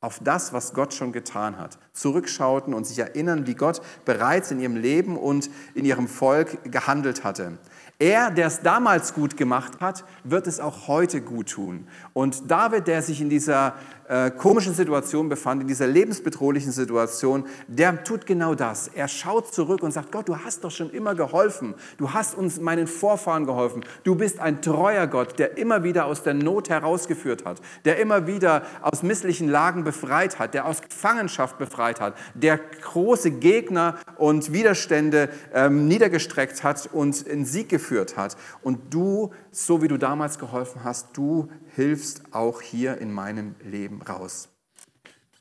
[0.07, 4.61] auf das, was Gott schon getan hat, zurückschauten und sich erinnern, wie Gott bereits in
[4.61, 7.59] ihrem Leben und in ihrem Volk gehandelt hatte.
[7.99, 11.89] Er, der es damals gut gemacht hat, wird es auch heute gut tun.
[12.13, 13.75] Und David, der sich in dieser
[14.09, 18.89] äh, komischen Situation befand, in dieser lebensbedrohlichen Situation, der tut genau das.
[18.89, 21.75] Er schaut zurück und sagt, Gott, du hast doch schon immer geholfen.
[21.99, 23.85] Du hast uns, meinen Vorfahren geholfen.
[24.05, 28.27] Du bist ein treuer Gott, der immer wieder aus der Not herausgeführt hat, der immer
[28.27, 34.53] wieder aus misslichen Lagen befreit hat, der aus Gefangenschaft befreit hat, der große Gegner und
[34.53, 38.37] Widerstände ähm, niedergestreckt hat und in Sieg geführt geführt hat.
[38.63, 43.96] Und du, so wie du damals geholfen hast, du hilfst auch hier in meinem Leben
[44.03, 44.49] raus.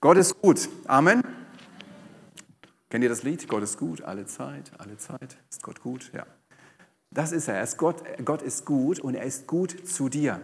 [0.01, 0.69] Gott ist gut.
[0.85, 1.23] Amen.
[2.89, 3.47] Kennt ihr das Lied?
[3.47, 5.37] Gott ist gut, alle Zeit, alle Zeit.
[5.49, 6.11] Ist Gott gut?
[6.13, 6.25] Ja.
[7.11, 7.55] Das ist er.
[7.55, 10.41] er ist Gott, Gott ist gut und er ist gut zu dir.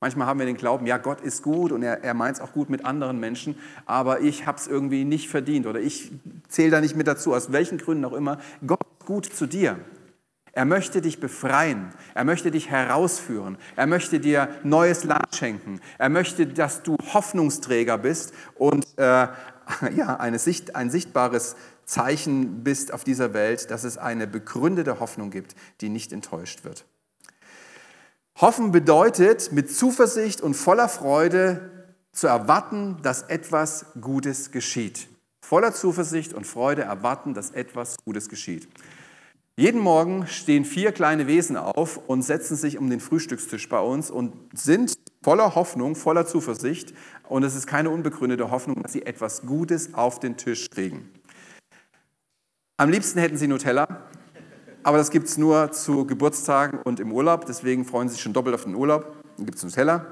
[0.00, 2.52] Manchmal haben wir den Glauben, ja, Gott ist gut und er, er meint es auch
[2.52, 6.12] gut mit anderen Menschen, aber ich habe es irgendwie nicht verdient oder ich
[6.48, 8.38] zähle da nicht mit dazu, aus welchen Gründen auch immer.
[8.64, 9.78] Gott ist gut zu dir.
[10.58, 11.92] Er möchte dich befreien.
[12.16, 13.58] Er möchte dich herausführen.
[13.76, 15.80] Er möchte dir neues Land schenken.
[15.98, 19.02] Er möchte, dass du Hoffnungsträger bist und äh,
[19.94, 25.30] ja, eine Sicht, ein sichtbares Zeichen bist auf dieser Welt, dass es eine begründete Hoffnung
[25.30, 26.86] gibt, die nicht enttäuscht wird.
[28.40, 31.70] Hoffen bedeutet, mit Zuversicht und voller Freude
[32.10, 35.06] zu erwarten, dass etwas Gutes geschieht.
[35.40, 38.68] Voller Zuversicht und Freude erwarten, dass etwas Gutes geschieht.
[39.58, 44.08] Jeden Morgen stehen vier kleine Wesen auf und setzen sich um den Frühstückstisch bei uns
[44.08, 46.94] und sind voller Hoffnung, voller Zuversicht.
[47.28, 51.10] Und es ist keine unbegründete Hoffnung, dass sie etwas Gutes auf den Tisch kriegen.
[52.76, 53.88] Am liebsten hätten sie Nutella,
[54.84, 57.44] aber das gibt es nur zu Geburtstagen und im Urlaub.
[57.44, 59.16] Deswegen freuen sie sich schon doppelt auf den Urlaub.
[59.38, 60.06] Dann gibt es Nutella.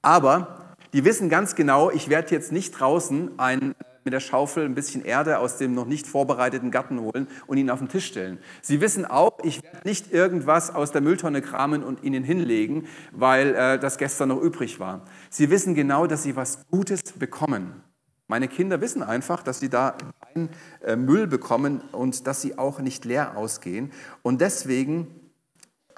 [0.00, 3.74] Aber die wissen ganz genau, ich werde jetzt nicht draußen ein
[4.06, 7.68] mit der Schaufel ein bisschen Erde aus dem noch nicht vorbereiteten Garten holen und ihn
[7.68, 8.38] auf den Tisch stellen.
[8.62, 13.54] Sie wissen auch, ich werde nicht irgendwas aus der Mülltonne kramen und ihnen hinlegen, weil
[13.54, 15.02] äh, das gestern noch übrig war.
[15.28, 17.82] Sie wissen genau, dass sie was Gutes bekommen.
[18.28, 20.48] Meine Kinder wissen einfach, dass sie da keinen
[20.82, 23.92] äh, Müll bekommen und dass sie auch nicht leer ausgehen.
[24.22, 25.08] Und deswegen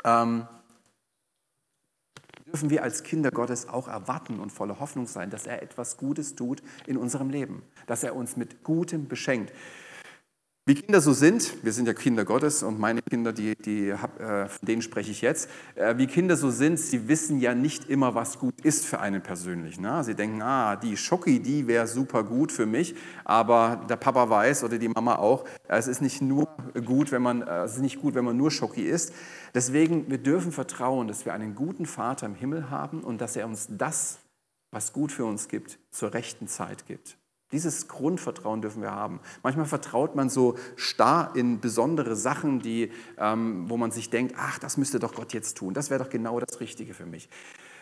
[0.05, 0.47] ähm,
[2.49, 6.35] dürfen wir als Kinder Gottes auch erwarten und voller Hoffnung sein, dass er etwas Gutes
[6.35, 9.53] tut in unserem Leben, dass er uns mit Gutem beschenkt.
[10.69, 13.97] Wie Kinder so sind, wir sind ja Kinder Gottes und meine Kinder, die, die, äh,
[13.97, 18.15] von denen spreche ich jetzt, äh, wie Kinder so sind, sie wissen ja nicht immer,
[18.15, 19.81] was gut ist für einen persönlich.
[19.81, 20.05] Ne?
[20.05, 24.63] Sie denken, ah, die Schoki, die wäre super gut für mich, aber der Papa weiß
[24.63, 26.47] oder die Mama auch, es ist nicht nur
[26.85, 29.15] gut, wenn man, äh, es ist nicht gut, wenn man nur Schoki isst.
[29.55, 33.47] Deswegen, wir dürfen vertrauen, dass wir einen guten Vater im Himmel haben und dass er
[33.47, 34.19] uns das,
[34.71, 37.18] was gut für uns gibt, zur rechten Zeit gibt.
[37.53, 39.21] Dieses Grundvertrauen dürfen wir haben.
[39.43, 44.59] Manchmal vertraut man so starr in besondere Sachen, die, ähm, wo man sich denkt, ach,
[44.59, 45.73] das müsste doch Gott jetzt tun.
[45.73, 47.31] Das wäre doch genau das Richtige für mich.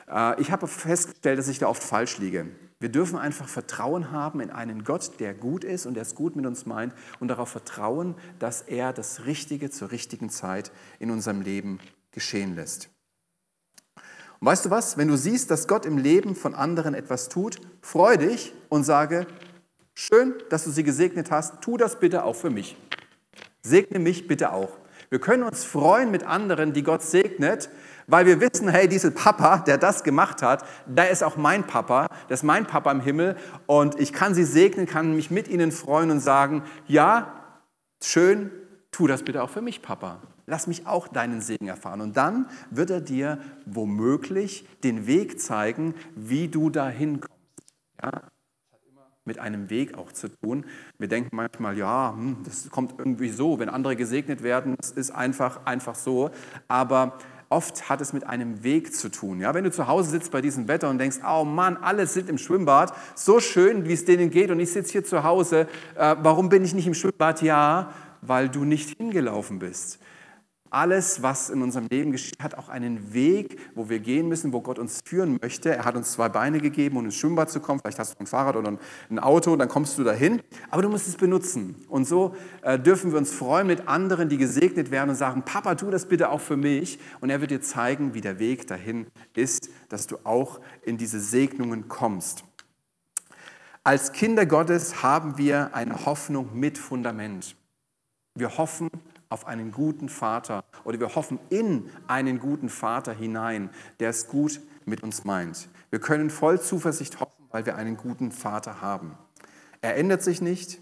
[0.08, 2.46] Äh, ich habe festgestellt, dass ich da oft falsch liege.
[2.78, 6.36] Wir dürfen einfach Vertrauen haben in einen Gott, der gut ist und der es gut
[6.36, 11.40] mit uns meint und darauf vertrauen, dass er das Richtige zur richtigen Zeit in unserem
[11.40, 11.80] Leben
[12.12, 12.90] geschehen lässt.
[14.40, 14.98] Und weißt du was?
[14.98, 19.26] Wenn du siehst, dass Gott im Leben von anderen etwas tut, freu dich und sage,
[19.96, 22.76] schön, dass du sie gesegnet hast, tu das bitte auch für mich.
[23.62, 24.78] Segne mich bitte auch.
[25.08, 27.70] Wir können uns freuen mit anderen, die Gott segnet,
[28.06, 32.08] weil wir wissen, hey, dieser Papa, der das gemacht hat, der ist auch mein Papa,
[32.28, 35.72] das ist mein Papa im Himmel und ich kann sie segnen, kann mich mit ihnen
[35.72, 37.32] freuen und sagen, ja,
[38.02, 38.50] schön,
[38.90, 40.20] tu das bitte auch für mich, Papa.
[40.46, 42.00] Lass mich auch deinen Segen erfahren.
[42.00, 47.34] Und dann wird er dir womöglich den Weg zeigen, wie du dahin kommst.
[48.00, 48.22] Ja?
[49.26, 50.64] Mit einem Weg auch zu tun.
[50.98, 55.10] Wir denken manchmal, ja, hm, das kommt irgendwie so, wenn andere gesegnet werden, das ist
[55.10, 56.30] einfach, einfach so.
[56.68, 59.40] Aber oft hat es mit einem Weg zu tun.
[59.40, 62.28] Ja, wenn du zu Hause sitzt bei diesem Wetter und denkst, oh Mann, alle sind
[62.28, 66.16] im Schwimmbad, so schön, wie es denen geht, und ich sitze hier zu Hause, äh,
[66.20, 67.42] warum bin ich nicht im Schwimmbad?
[67.42, 69.98] Ja, weil du nicht hingelaufen bist.
[70.76, 74.60] Alles, was in unserem Leben geschieht, hat auch einen Weg, wo wir gehen müssen, wo
[74.60, 75.74] Gott uns führen möchte.
[75.74, 77.80] Er hat uns zwei Beine gegeben, um ins Schwimmbad zu kommen.
[77.80, 78.76] Vielleicht hast du ein Fahrrad oder
[79.08, 80.42] ein Auto, dann kommst du dahin.
[80.68, 81.76] Aber du musst es benutzen.
[81.88, 85.76] Und so äh, dürfen wir uns freuen mit anderen, die gesegnet werden und sagen, Papa,
[85.76, 86.98] tu das bitte auch für mich.
[87.22, 91.20] Und er wird dir zeigen, wie der Weg dahin ist, dass du auch in diese
[91.20, 92.44] Segnungen kommst.
[93.82, 97.56] Als Kinder Gottes haben wir eine Hoffnung mit Fundament.
[98.34, 98.90] Wir hoffen
[99.28, 104.60] auf einen guten Vater oder wir hoffen in einen guten Vater hinein, der es gut
[104.84, 105.68] mit uns meint.
[105.90, 109.16] Wir können voll Zuversicht hoffen, weil wir einen guten Vater haben.
[109.80, 110.80] Er ändert sich nicht,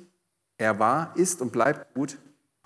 [0.59, 2.19] er war, ist und bleibt gut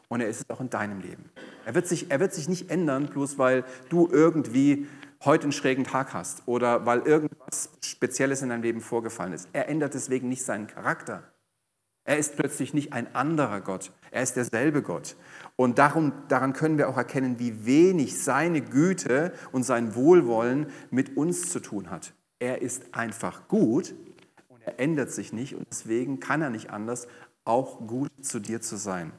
[0.08, 1.30] und er ist es auch in deinem Leben.
[1.64, 4.86] Er wird sich, er wird sich nicht ändern, bloß weil du irgendwie
[5.24, 9.48] heute einen schrägen Tag hast oder weil irgendwas Spezielles in deinem Leben vorgefallen ist.
[9.52, 11.24] Er ändert deswegen nicht seinen Charakter.
[12.08, 15.14] Er ist plötzlich nicht ein anderer Gott, er ist derselbe Gott.
[15.56, 21.18] Und darum, daran können wir auch erkennen, wie wenig seine Güte und sein Wohlwollen mit
[21.18, 22.14] uns zu tun hat.
[22.38, 23.94] Er ist einfach gut
[24.48, 27.08] und er ändert sich nicht und deswegen kann er nicht anders,
[27.44, 29.12] auch gut zu dir zu sein.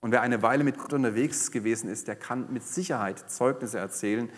[0.00, 4.28] Und wer eine Weile mit Gott unterwegs gewesen ist, der kann mit Sicherheit Zeugnisse erzählen,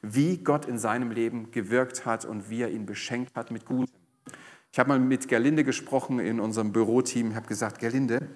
[0.00, 4.05] wie Gott in seinem Leben gewirkt hat und wie er ihn beschenkt hat mit Gutem.
[4.76, 7.30] Ich habe mal mit Gerlinde gesprochen in unserem Büroteam.
[7.30, 8.28] Ich habe gesagt, Gerlinde,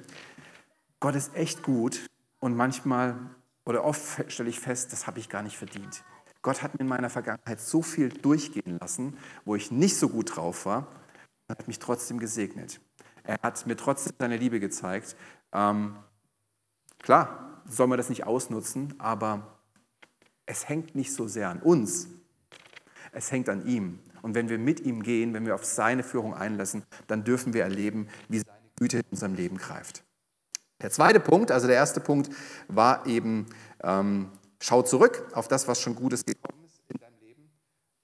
[0.99, 2.07] Gott ist echt gut
[2.39, 3.19] und manchmal
[3.67, 6.03] oder oft stelle ich fest, das habe ich gar nicht verdient.
[6.41, 10.35] Gott hat mir in meiner Vergangenheit so viel durchgehen lassen, wo ich nicht so gut
[10.35, 10.87] drauf war,
[11.47, 12.81] und hat mich trotzdem gesegnet.
[13.23, 15.17] Er hat mir trotzdem seine Liebe gezeigt.
[15.53, 15.95] Ähm,
[17.03, 19.59] klar, soll man das nicht ausnutzen, aber
[20.47, 22.09] es hängt nicht so sehr an uns.
[23.13, 23.99] Es hängt an ihm.
[24.23, 27.63] Und wenn wir mit ihm gehen, wenn wir auf seine Führung einlassen, dann dürfen wir
[27.63, 30.05] erleben, wie seine Güte in unserem Leben greift.
[30.81, 32.31] Der zweite Punkt, also der erste Punkt,
[32.69, 33.47] war eben,
[33.83, 34.31] ähm,
[34.61, 37.51] schau zurück auf das, was schon Gutes gekommen ist in deinem Leben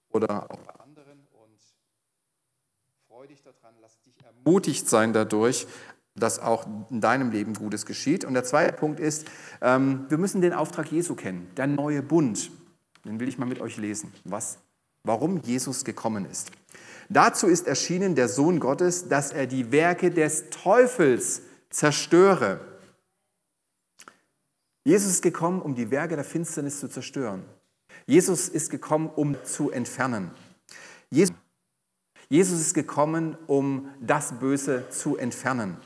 [0.09, 1.59] oder auch bei anderen und
[3.07, 5.67] freu dich daran, lass dich ermutigt sein dadurch,
[6.15, 8.25] dass auch in deinem Leben Gutes geschieht.
[8.25, 9.27] Und der zweite Punkt ist,
[9.61, 12.51] ähm, wir müssen den Auftrag Jesu kennen, der neue Bund.
[13.05, 14.13] Den will ich mal mit euch lesen.
[14.23, 14.59] Was
[15.07, 16.51] warum Jesus gekommen ist.
[17.09, 22.59] Dazu ist erschienen der Sohn Gottes, dass er die Werke des Teufels zerstöre.
[24.83, 27.43] Jesus ist gekommen, um die Werke der Finsternis zu zerstören.
[28.05, 30.31] Jesus ist gekommen, um zu entfernen.
[31.09, 35.77] Jesus ist gekommen, um das Böse zu entfernen.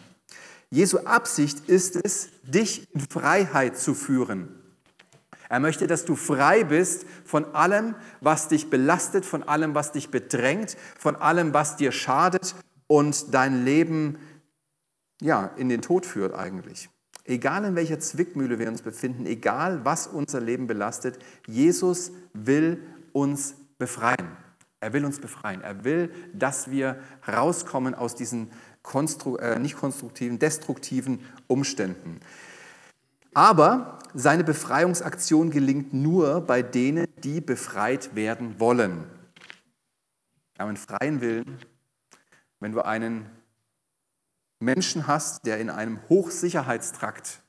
[0.70, 4.61] Jesu Absicht ist es, dich in Freiheit zu führen.
[5.52, 10.10] Er möchte, dass du frei bist von allem, was dich belastet, von allem, was dich
[10.10, 12.56] bedrängt, von allem, was dir schadet
[12.88, 14.18] und dein Leben
[15.22, 16.90] ja, in den Tod führt eigentlich.
[17.26, 23.56] Egal in welcher Zwickmühle wir uns befinden, egal was unser Leben belastet, Jesus will uns
[23.78, 24.38] befreien.
[24.80, 25.60] Er will uns befreien.
[25.60, 28.52] Er will, dass wir rauskommen aus diesen
[28.84, 32.22] konstru äh, nicht konstruktiven, destruktiven Umständen.
[33.34, 39.06] Aber seine Befreiungsaktion gelingt nur bei denen, die befreit werden wollen.
[40.54, 41.60] Wir haben einen freien Willen.
[42.60, 43.30] Wenn du einen
[44.60, 47.42] Menschen hast, der in einem Hochsicherheitstrakt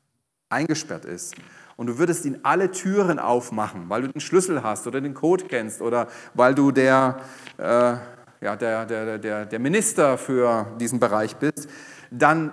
[0.49, 1.35] eingesperrt ist
[1.77, 5.45] und du würdest ihn alle Türen aufmachen, weil du den Schlüssel hast oder den Code
[5.45, 7.21] kennst oder weil du der,
[7.59, 7.97] äh,
[8.41, 11.69] ja, der, der, der, der Minister für diesen Bereich bist,
[12.11, 12.53] dann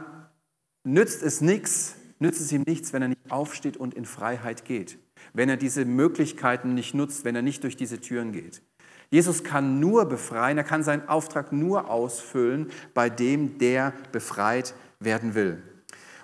[0.84, 4.98] nützt es nichts, nützt es ihm nichts, wenn er nicht aufsteht und in Freiheit geht,
[5.34, 8.62] wenn er diese Möglichkeiten nicht nutzt, wenn er nicht durch diese Türen geht.
[9.10, 15.34] Jesus kann nur befreien, er kann seinen Auftrag nur ausfüllen bei dem, der befreit werden
[15.34, 15.64] will.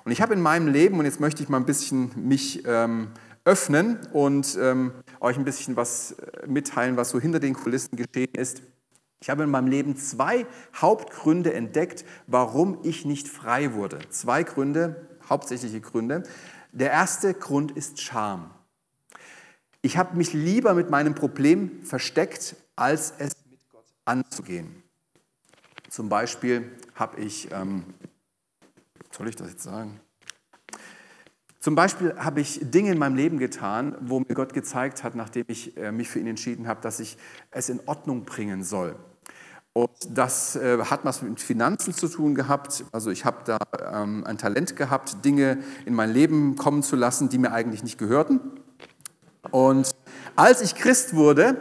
[0.04, 3.08] Und ich habe in meinem Leben, und jetzt möchte ich mal ein bisschen mich ähm,
[3.44, 8.34] öffnen und ähm, euch ein bisschen was äh, mitteilen, was so hinter den Kulissen geschehen
[8.34, 8.62] ist.
[9.20, 13.98] Ich habe in meinem Leben zwei Hauptgründe entdeckt, warum ich nicht frei wurde.
[14.10, 16.24] Zwei Gründe, hauptsächliche Gründe.
[16.72, 18.52] Der erste Grund ist Scham.
[19.82, 24.84] Ich habe mich lieber mit meinem Problem versteckt, als es mit Gott anzugehen.
[25.90, 27.86] Zum Beispiel habe ich, ähm,
[29.12, 30.00] soll ich das jetzt sagen?
[31.60, 35.46] Zum Beispiel habe ich Dinge in meinem Leben getan, wo mir Gott gezeigt hat, nachdem
[35.48, 37.18] ich äh, mich für ihn entschieden habe, dass ich
[37.50, 38.96] es in Ordnung bringen soll.
[39.78, 42.86] Und das äh, hat was mit Finanzen zu tun gehabt.
[42.94, 43.58] Also ich habe da
[43.92, 47.98] ähm, ein Talent gehabt, Dinge in mein Leben kommen zu lassen, die mir eigentlich nicht
[47.98, 48.40] gehörten.
[49.52, 49.92] Und
[50.38, 51.58] als ich Christ wurde,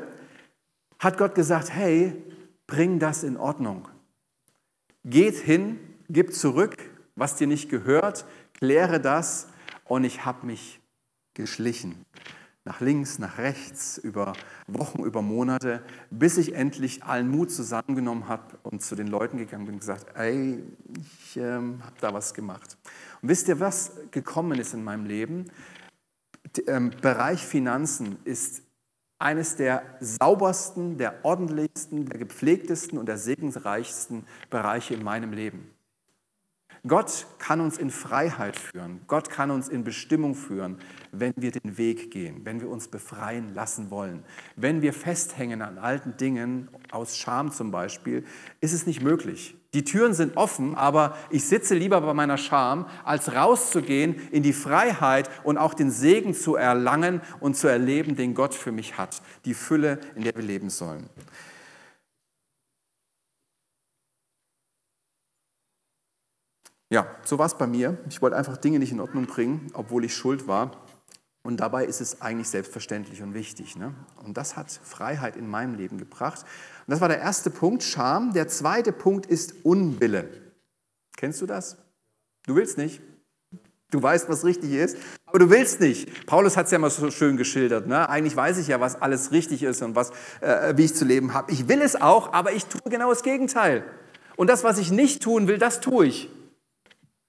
[1.00, 2.14] hat Gott gesagt, hey,
[2.68, 3.88] bring das in Ordnung.
[5.04, 6.76] Geht hin, gib zurück,
[7.16, 9.48] was dir nicht gehört, kläre das
[9.86, 10.80] und ich habe mich
[11.34, 12.04] geschlichen.
[12.66, 14.32] Nach links, nach rechts, über
[14.66, 19.66] Wochen, über Monate, bis ich endlich allen Mut zusammengenommen habe und zu den Leuten gegangen
[19.66, 20.62] bin und gesagt, ey,
[20.94, 22.78] ich ähm, habe da was gemacht.
[23.20, 25.50] Und wisst ihr, was gekommen ist in meinem Leben?
[26.56, 28.62] Der ähm, Bereich Finanzen ist
[29.18, 35.73] eines der saubersten, der ordentlichsten, der gepflegtesten und der segensreichsten Bereiche in meinem Leben.
[36.86, 39.00] Gott kann uns in Freiheit führen.
[39.06, 40.76] Gott kann uns in Bestimmung führen,
[41.12, 44.22] wenn wir den Weg gehen, wenn wir uns befreien lassen wollen.
[44.56, 48.24] Wenn wir festhängen an alten Dingen, aus Scham zum Beispiel,
[48.60, 49.56] ist es nicht möglich.
[49.72, 54.52] Die Türen sind offen, aber ich sitze lieber bei meiner Scham, als rauszugehen in die
[54.52, 59.22] Freiheit und auch den Segen zu erlangen und zu erleben, den Gott für mich hat.
[59.46, 61.08] Die Fülle, in der wir leben sollen.
[66.94, 67.98] Ja, so war es bei mir.
[68.08, 70.70] Ich wollte einfach Dinge nicht in Ordnung bringen, obwohl ich schuld war.
[71.42, 73.74] Und dabei ist es eigentlich selbstverständlich und wichtig.
[73.74, 73.92] Ne?
[74.24, 76.42] Und das hat Freiheit in meinem Leben gebracht.
[76.42, 78.32] Und das war der erste Punkt, Scham.
[78.32, 80.28] Der zweite Punkt ist Unwille.
[81.16, 81.78] Kennst du das?
[82.46, 83.02] Du willst nicht.
[83.90, 86.26] Du weißt, was richtig ist, aber du willst nicht.
[86.26, 87.88] Paulus hat es ja mal so schön geschildert.
[87.88, 88.08] Ne?
[88.08, 91.34] Eigentlich weiß ich ja, was alles richtig ist und was, äh, wie ich zu leben
[91.34, 91.50] habe.
[91.50, 93.82] Ich will es auch, aber ich tue genau das Gegenteil.
[94.36, 96.30] Und das, was ich nicht tun will, das tue ich.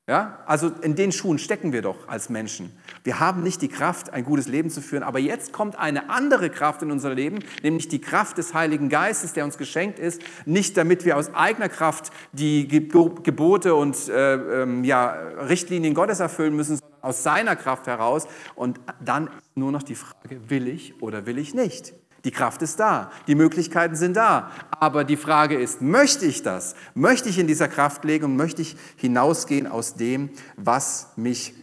[0.08, 2.72] Ja, also in den Schuhen stecken wir doch als Menschen.
[3.04, 6.52] Wir haben nicht die Kraft, ein gutes Leben zu führen, aber jetzt kommt eine andere
[6.52, 10.78] Kraft in unser Leben, nämlich die Kraft des Heiligen Geistes, der uns geschenkt ist, nicht
[10.78, 16.78] damit wir aus eigener Kraft die Gebote und äh, ähm, ja, Richtlinien Gottes erfüllen müssen,
[16.78, 18.28] sondern aus seiner Kraft heraus.
[18.54, 21.96] Und dann nur noch die Frage, will ich oder will ich nicht?
[22.26, 24.52] Die Kraft ist da, die Möglichkeiten sind da.
[24.72, 26.76] Aber die Frage ist, möchte ich das?
[26.96, 31.54] Möchte ich in dieser Kraft legen und möchte ich hinausgehen aus dem, was mich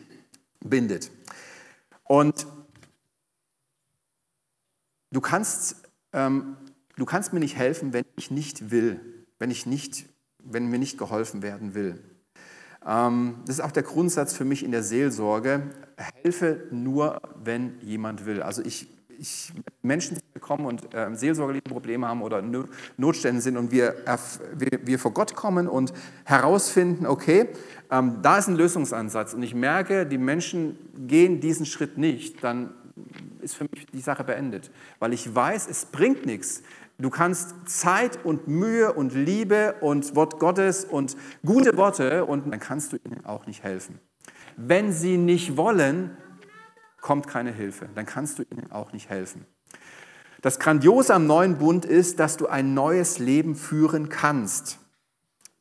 [0.61, 1.11] bindet?
[2.05, 2.46] Und
[5.11, 6.57] du kannst, ähm,
[6.94, 9.01] du kannst mir nicht helfen, wenn ich nicht will,
[9.40, 10.07] wenn, ich nicht,
[10.38, 11.98] wenn mir nicht geholfen werden will.
[12.87, 15.70] Ähm, das ist auch der Grundsatz für mich in der Seelsorge.
[16.22, 18.42] Helfe nur, wenn jemand will.
[18.42, 18.87] Also ich
[19.23, 22.43] ich, Menschen kommen und äh, seelsorgerliche Probleme haben oder
[22.97, 23.95] Notstände sind und wir,
[24.57, 25.93] wir, wir vor Gott kommen und
[26.25, 27.49] herausfinden, okay,
[27.91, 32.75] ähm, da ist ein Lösungsansatz und ich merke, die Menschen gehen diesen Schritt nicht, dann
[33.41, 36.63] ist für mich die Sache beendet, weil ich weiß, es bringt nichts.
[36.99, 42.61] Du kannst Zeit und Mühe und Liebe und Wort Gottes und gute Worte und dann
[42.61, 43.99] kannst du ihnen auch nicht helfen.
[44.57, 46.17] Wenn sie nicht wollen,
[47.03, 47.91] kommt keine Hilfe.
[47.95, 49.45] Dann kannst du ihnen auch nicht helfen.
[50.41, 54.79] Das Grandiose am neuen Bund ist, dass du ein neues Leben führen kannst.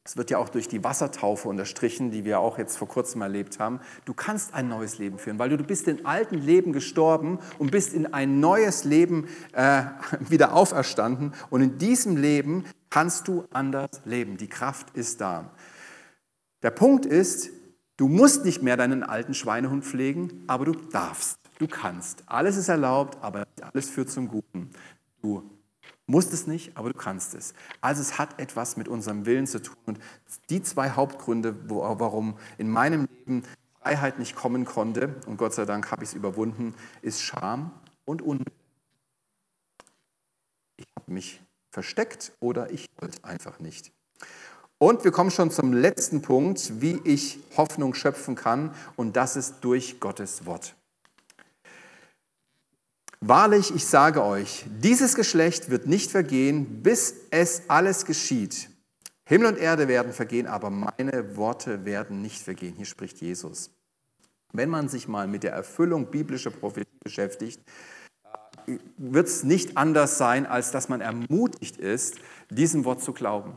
[0.04, 3.60] Es wird ja auch durch die Wassertaufe unterstrichen, die wir auch jetzt vor kurzem erlebt
[3.60, 3.80] haben.
[4.06, 7.70] Du kannst ein neues Leben führen, weil du, du bist in alten Leben gestorben und
[7.70, 9.84] bist in ein neues Leben äh,
[10.20, 11.34] wieder auferstanden.
[11.52, 14.38] Und in diesem Leben kannst du anders leben.
[14.38, 15.52] Die Kraft ist da.
[16.64, 17.52] Der Punkt ist,
[18.02, 22.24] Du musst nicht mehr deinen alten Schweinehund pflegen, aber du darfst, du kannst.
[22.26, 24.72] Alles ist erlaubt, aber alles führt zum Guten.
[25.22, 25.48] Du
[26.08, 27.54] musst es nicht, aber du kannst es.
[27.80, 29.78] Also es hat etwas mit unserem Willen zu tun.
[29.86, 30.00] Und
[30.50, 33.44] die zwei Hauptgründe, warum in meinem Leben
[33.84, 37.72] Freiheit nicht kommen konnte, und Gott sei Dank habe ich es überwunden, ist Scham
[38.06, 38.48] und Unwillen.
[40.78, 43.92] Ich habe mich versteckt oder ich wollte einfach nicht.
[44.82, 49.58] Und wir kommen schon zum letzten Punkt, wie ich Hoffnung schöpfen kann, und das ist
[49.62, 50.76] durch Gottes Wort.
[53.20, 58.72] Wahrlich, ich sage euch, dieses Geschlecht wird nicht vergehen, bis es alles geschieht.
[59.30, 62.74] Himmel und Erde werden vergehen, aber meine Worte werden nicht vergehen.
[62.76, 63.70] Hier spricht Jesus.
[64.52, 67.62] Wenn man sich mal mit der Erfüllung biblischer Prophetie beschäftigt,
[68.98, 72.16] wird es nicht anders sein, als dass man ermutigt ist,
[72.50, 73.54] diesem Wort zu glauben.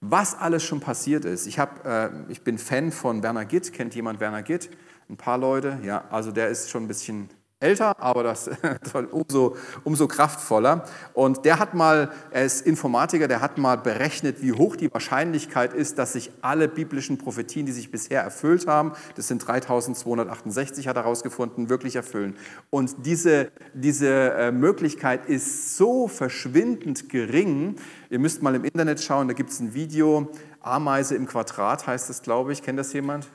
[0.00, 1.46] Was alles schon passiert ist.
[1.46, 3.72] Ich, hab, äh, ich bin Fan von Werner Gitt.
[3.72, 4.70] Kennt jemand Werner Gitt?
[5.08, 5.78] Ein paar Leute.
[5.82, 7.30] Ja, also der ist schon ein bisschen
[7.60, 8.48] älter, aber das,
[9.10, 10.84] umso, umso kraftvoller.
[11.12, 15.74] Und der hat mal, er ist Informatiker, der hat mal berechnet, wie hoch die Wahrscheinlichkeit
[15.74, 20.96] ist, dass sich alle biblischen Prophetien, die sich bisher erfüllt haben, das sind 3268, hat
[20.96, 22.36] er herausgefunden, wirklich erfüllen.
[22.70, 27.76] Und diese, diese äh, Möglichkeit ist so verschwindend gering.
[28.08, 30.30] Ihr müsst mal im Internet schauen, da gibt es ein Video,
[30.60, 32.62] Ameise im Quadrat heißt das, glaube ich.
[32.62, 33.28] Kennt das jemand?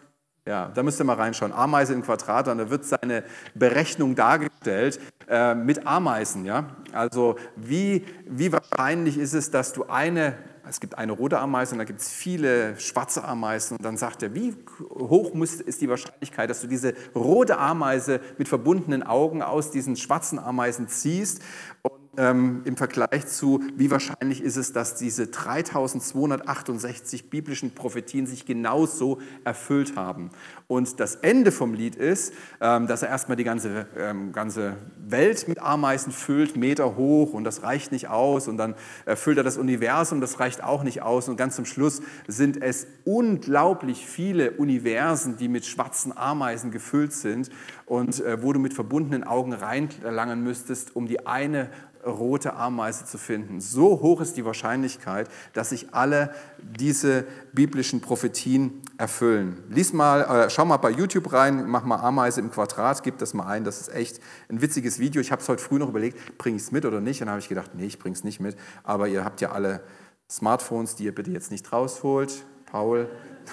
[0.45, 1.53] Ja, da müsst ihr mal reinschauen.
[1.53, 3.23] Ameise im Quadrat, und da wird seine
[3.55, 6.43] Berechnung dargestellt äh, mit Ameisen.
[6.43, 6.65] Ja?
[6.91, 10.35] Also wie, wie wahrscheinlich ist es, dass du eine,
[10.67, 14.21] es gibt eine rote Ameise und da gibt es viele schwarze Ameisen und dann sagt
[14.21, 14.53] er, wie
[14.93, 19.95] hoch muss, ist die Wahrscheinlichkeit, dass du diese rote Ameise mit verbundenen Augen aus diesen
[19.95, 21.41] schwarzen Ameisen ziehst
[21.83, 28.45] und ähm, im Vergleich zu, wie wahrscheinlich ist es, dass diese 3268 biblischen Prophetien sich
[28.45, 30.29] genauso erfüllt haben.
[30.67, 35.47] Und das Ende vom Lied ist, ähm, dass er erstmal die ganze, ähm, ganze Welt
[35.47, 38.47] mit Ameisen füllt, Meter hoch, und das reicht nicht aus.
[38.47, 38.75] Und dann
[39.15, 41.29] füllt er das Universum, das reicht auch nicht aus.
[41.29, 47.49] Und ganz zum Schluss sind es unglaublich viele Universen, die mit schwarzen Ameisen gefüllt sind
[47.85, 51.69] und äh, wo du mit verbundenen Augen reinlangen müsstest, um die eine
[52.05, 53.61] rote Ameise zu finden.
[53.61, 59.63] So hoch ist die Wahrscheinlichkeit, dass sich alle diese biblischen Prophetien erfüllen.
[59.69, 63.33] Lies mal, äh, schau mal bei YouTube rein, mach mal Ameise im Quadrat, gib das
[63.33, 63.63] mal ein.
[63.63, 65.21] Das ist echt ein witziges Video.
[65.21, 67.21] Ich habe es heute früh noch überlegt, bringe ich es mit oder nicht?
[67.21, 68.57] Und dann habe ich gedacht, nee, ich bringe es nicht mit.
[68.83, 69.81] Aber ihr habt ja alle
[70.29, 72.45] Smartphones, die ihr bitte jetzt nicht rausholt.
[72.71, 73.07] Paul.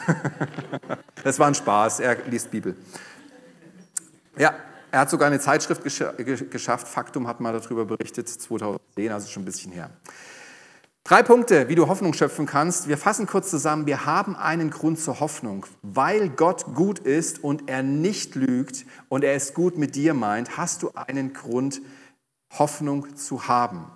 [1.24, 2.74] das war ein Spaß, er liest Bibel.
[4.38, 4.54] Ja,
[4.90, 9.46] er hat sogar eine Zeitschrift geschafft, Faktum hat mal darüber berichtet, 2010, also schon ein
[9.46, 9.90] bisschen her.
[11.04, 12.86] Drei Punkte, wie du Hoffnung schöpfen kannst.
[12.86, 13.86] Wir fassen kurz zusammen.
[13.86, 15.66] Wir haben einen Grund zur Hoffnung.
[15.82, 20.56] Weil Gott gut ist und er nicht lügt und er es gut mit dir meint,
[20.56, 21.80] hast du einen Grund,
[22.58, 23.90] Hoffnung zu haben.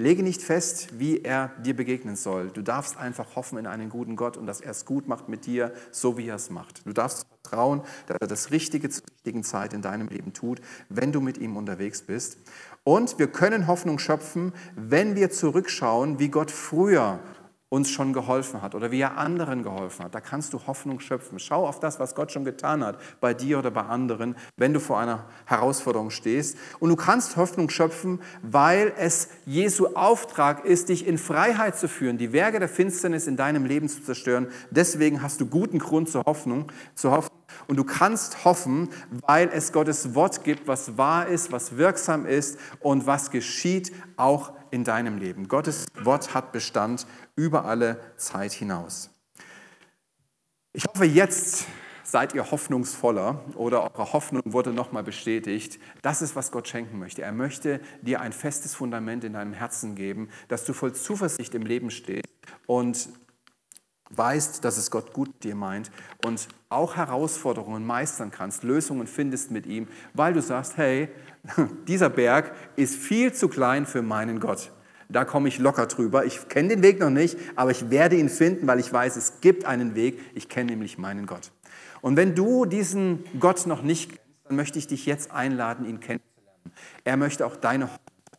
[0.00, 2.50] Lege nicht fest, wie er dir begegnen soll.
[2.50, 5.44] Du darfst einfach hoffen in einen guten Gott und dass er es gut macht mit
[5.44, 6.86] dir, so wie er es macht.
[6.86, 11.10] Du darfst vertrauen, dass er das Richtige zur richtigen Zeit in deinem Leben tut, wenn
[11.10, 12.38] du mit ihm unterwegs bist.
[12.84, 17.18] Und wir können Hoffnung schöpfen, wenn wir zurückschauen, wie Gott früher
[17.70, 20.14] uns schon geholfen hat oder wie er anderen geholfen hat.
[20.14, 21.38] Da kannst du Hoffnung schöpfen.
[21.38, 24.80] Schau auf das, was Gott schon getan hat, bei dir oder bei anderen, wenn du
[24.80, 26.56] vor einer Herausforderung stehst.
[26.80, 32.16] Und du kannst Hoffnung schöpfen, weil es Jesu Auftrag ist, dich in Freiheit zu führen,
[32.16, 34.48] die Werke der Finsternis in deinem Leben zu zerstören.
[34.70, 37.37] Deswegen hast du guten Grund zur Hoffnung, zu hoffen.
[37.68, 38.88] Und du kannst hoffen,
[39.26, 44.52] weil es Gottes Wort gibt, was wahr ist, was wirksam ist und was geschieht auch
[44.70, 45.48] in deinem Leben.
[45.48, 47.06] Gottes Wort hat Bestand
[47.36, 49.10] über alle Zeit hinaus.
[50.72, 51.66] Ich hoffe, jetzt
[52.04, 55.78] seid ihr hoffnungsvoller oder eure Hoffnung wurde nochmal bestätigt.
[56.00, 57.20] Das ist, was Gott schenken möchte.
[57.20, 61.66] Er möchte dir ein festes Fundament in deinem Herzen geben, dass du voll Zuversicht im
[61.66, 62.24] Leben stehst
[62.66, 63.10] und
[64.10, 65.90] weißt, dass es Gott gut dir meint
[66.24, 71.08] und auch Herausforderungen meistern kannst, Lösungen findest mit ihm, weil du sagst, hey,
[71.88, 74.72] dieser Berg ist viel zu klein für meinen Gott.
[75.10, 76.26] Da komme ich locker drüber.
[76.26, 79.40] Ich kenne den Weg noch nicht, aber ich werde ihn finden, weil ich weiß, es
[79.40, 80.20] gibt einen Weg.
[80.34, 81.50] Ich kenne nämlich meinen Gott.
[82.02, 86.00] Und wenn du diesen Gott noch nicht kennst, dann möchte ich dich jetzt einladen, ihn
[86.00, 86.72] kennenzulernen.
[87.04, 87.90] Er möchte auch deine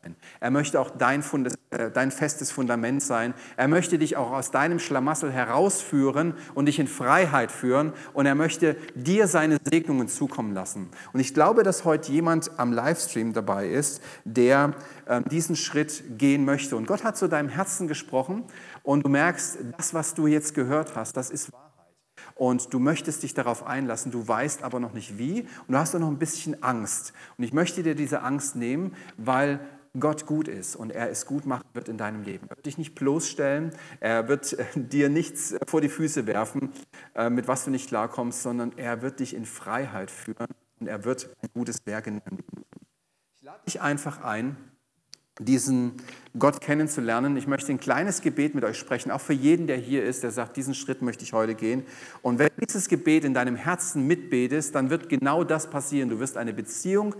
[0.01, 0.15] sein.
[0.39, 3.33] Er möchte auch dein, Fundes, äh, dein festes Fundament sein.
[3.57, 7.93] Er möchte dich auch aus deinem Schlamassel herausführen und dich in Freiheit führen.
[8.13, 10.89] Und er möchte dir seine Segnungen zukommen lassen.
[11.13, 14.73] Und ich glaube, dass heute jemand am Livestream dabei ist, der
[15.05, 16.75] äh, diesen Schritt gehen möchte.
[16.75, 18.43] Und Gott hat zu deinem Herzen gesprochen
[18.83, 21.69] und du merkst, das, was du jetzt gehört hast, das ist Wahrheit
[22.35, 25.93] und du möchtest dich darauf einlassen, du weißt aber noch nicht wie und du hast
[25.95, 27.13] auch noch ein bisschen Angst.
[27.37, 29.59] Und ich möchte dir diese Angst nehmen, weil
[29.97, 32.47] Gott gut ist und er es gut machen wird in deinem Leben.
[32.49, 36.71] Er wird dich nicht bloßstellen, er wird äh, dir nichts vor die Füße werfen,
[37.15, 40.47] äh, mit was du nicht klarkommst, sondern er wird dich in Freiheit führen
[40.79, 42.65] und er wird ein gutes Werk in deinem Leben.
[43.35, 44.57] Ich lade dich einfach ein,
[45.39, 45.93] diesen
[46.37, 47.37] Gott kennenzulernen.
[47.37, 50.31] Ich möchte ein kleines Gebet mit euch sprechen, auch für jeden, der hier ist, der
[50.31, 51.85] sagt, diesen Schritt möchte ich heute gehen.
[52.21, 56.09] Und wenn du dieses Gebet in deinem Herzen mitbetest, dann wird genau das passieren.
[56.09, 57.15] Du wirst eine Beziehung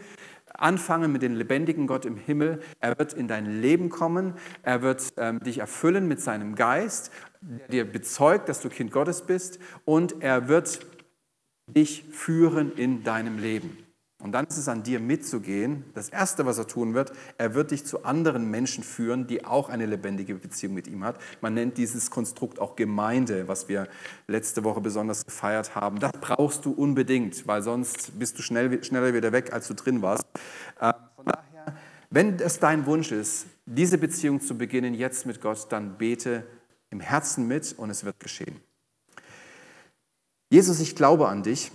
[0.62, 2.60] anfangen mit dem lebendigen Gott im Himmel.
[2.80, 4.34] Er wird in dein Leben kommen.
[4.64, 9.24] Er wird ähm, dich erfüllen mit seinem Geist, der dir bezeugt, dass du Kind Gottes
[9.24, 9.60] bist.
[9.86, 10.86] Und er wird
[11.68, 13.89] dich führen in deinem Leben.
[14.22, 15.86] Und dann ist es an dir mitzugehen.
[15.94, 19.70] Das Erste, was er tun wird, er wird dich zu anderen Menschen führen, die auch
[19.70, 21.18] eine lebendige Beziehung mit ihm hat.
[21.40, 23.88] Man nennt dieses Konstrukt auch Gemeinde, was wir
[24.28, 26.00] letzte Woche besonders gefeiert haben.
[26.00, 30.02] Das brauchst du unbedingt, weil sonst bist du schnell, schneller wieder weg, als du drin
[30.02, 30.26] warst.
[30.82, 31.78] Äh, von daher,
[32.10, 36.44] wenn es dein Wunsch ist, diese Beziehung zu beginnen jetzt mit Gott, dann bete
[36.90, 38.60] im Herzen mit und es wird geschehen.
[40.50, 41.72] Jesus, ich glaube an dich,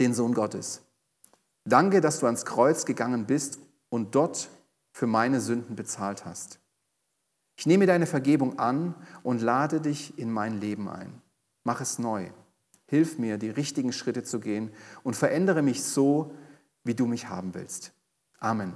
[0.00, 0.80] den Sohn Gottes.
[1.64, 3.58] Danke, dass du ans Kreuz gegangen bist
[3.88, 4.50] und dort
[4.92, 6.60] für meine Sünden bezahlt hast.
[7.56, 11.22] Ich nehme deine Vergebung an und lade dich in mein Leben ein.
[11.62, 12.30] Mach es neu.
[12.86, 14.70] Hilf mir, die richtigen Schritte zu gehen
[15.02, 16.34] und verändere mich so,
[16.82, 17.92] wie du mich haben willst.
[18.38, 18.74] Amen.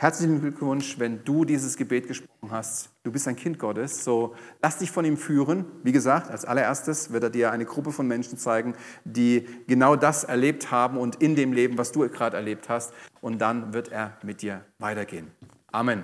[0.00, 2.88] Herzlichen Glückwunsch, wenn du dieses Gebet gesprochen hast.
[3.02, 5.66] Du bist ein Kind Gottes, so lass dich von ihm führen.
[5.82, 8.74] Wie gesagt, als allererstes wird er dir eine Gruppe von Menschen zeigen,
[9.04, 12.94] die genau das erlebt haben und in dem Leben, was du gerade erlebt hast.
[13.20, 15.32] Und dann wird er mit dir weitergehen.
[15.70, 16.02] Amen.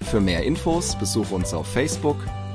[0.00, 2.16] Für mehr Infos besuche uns auf Facebook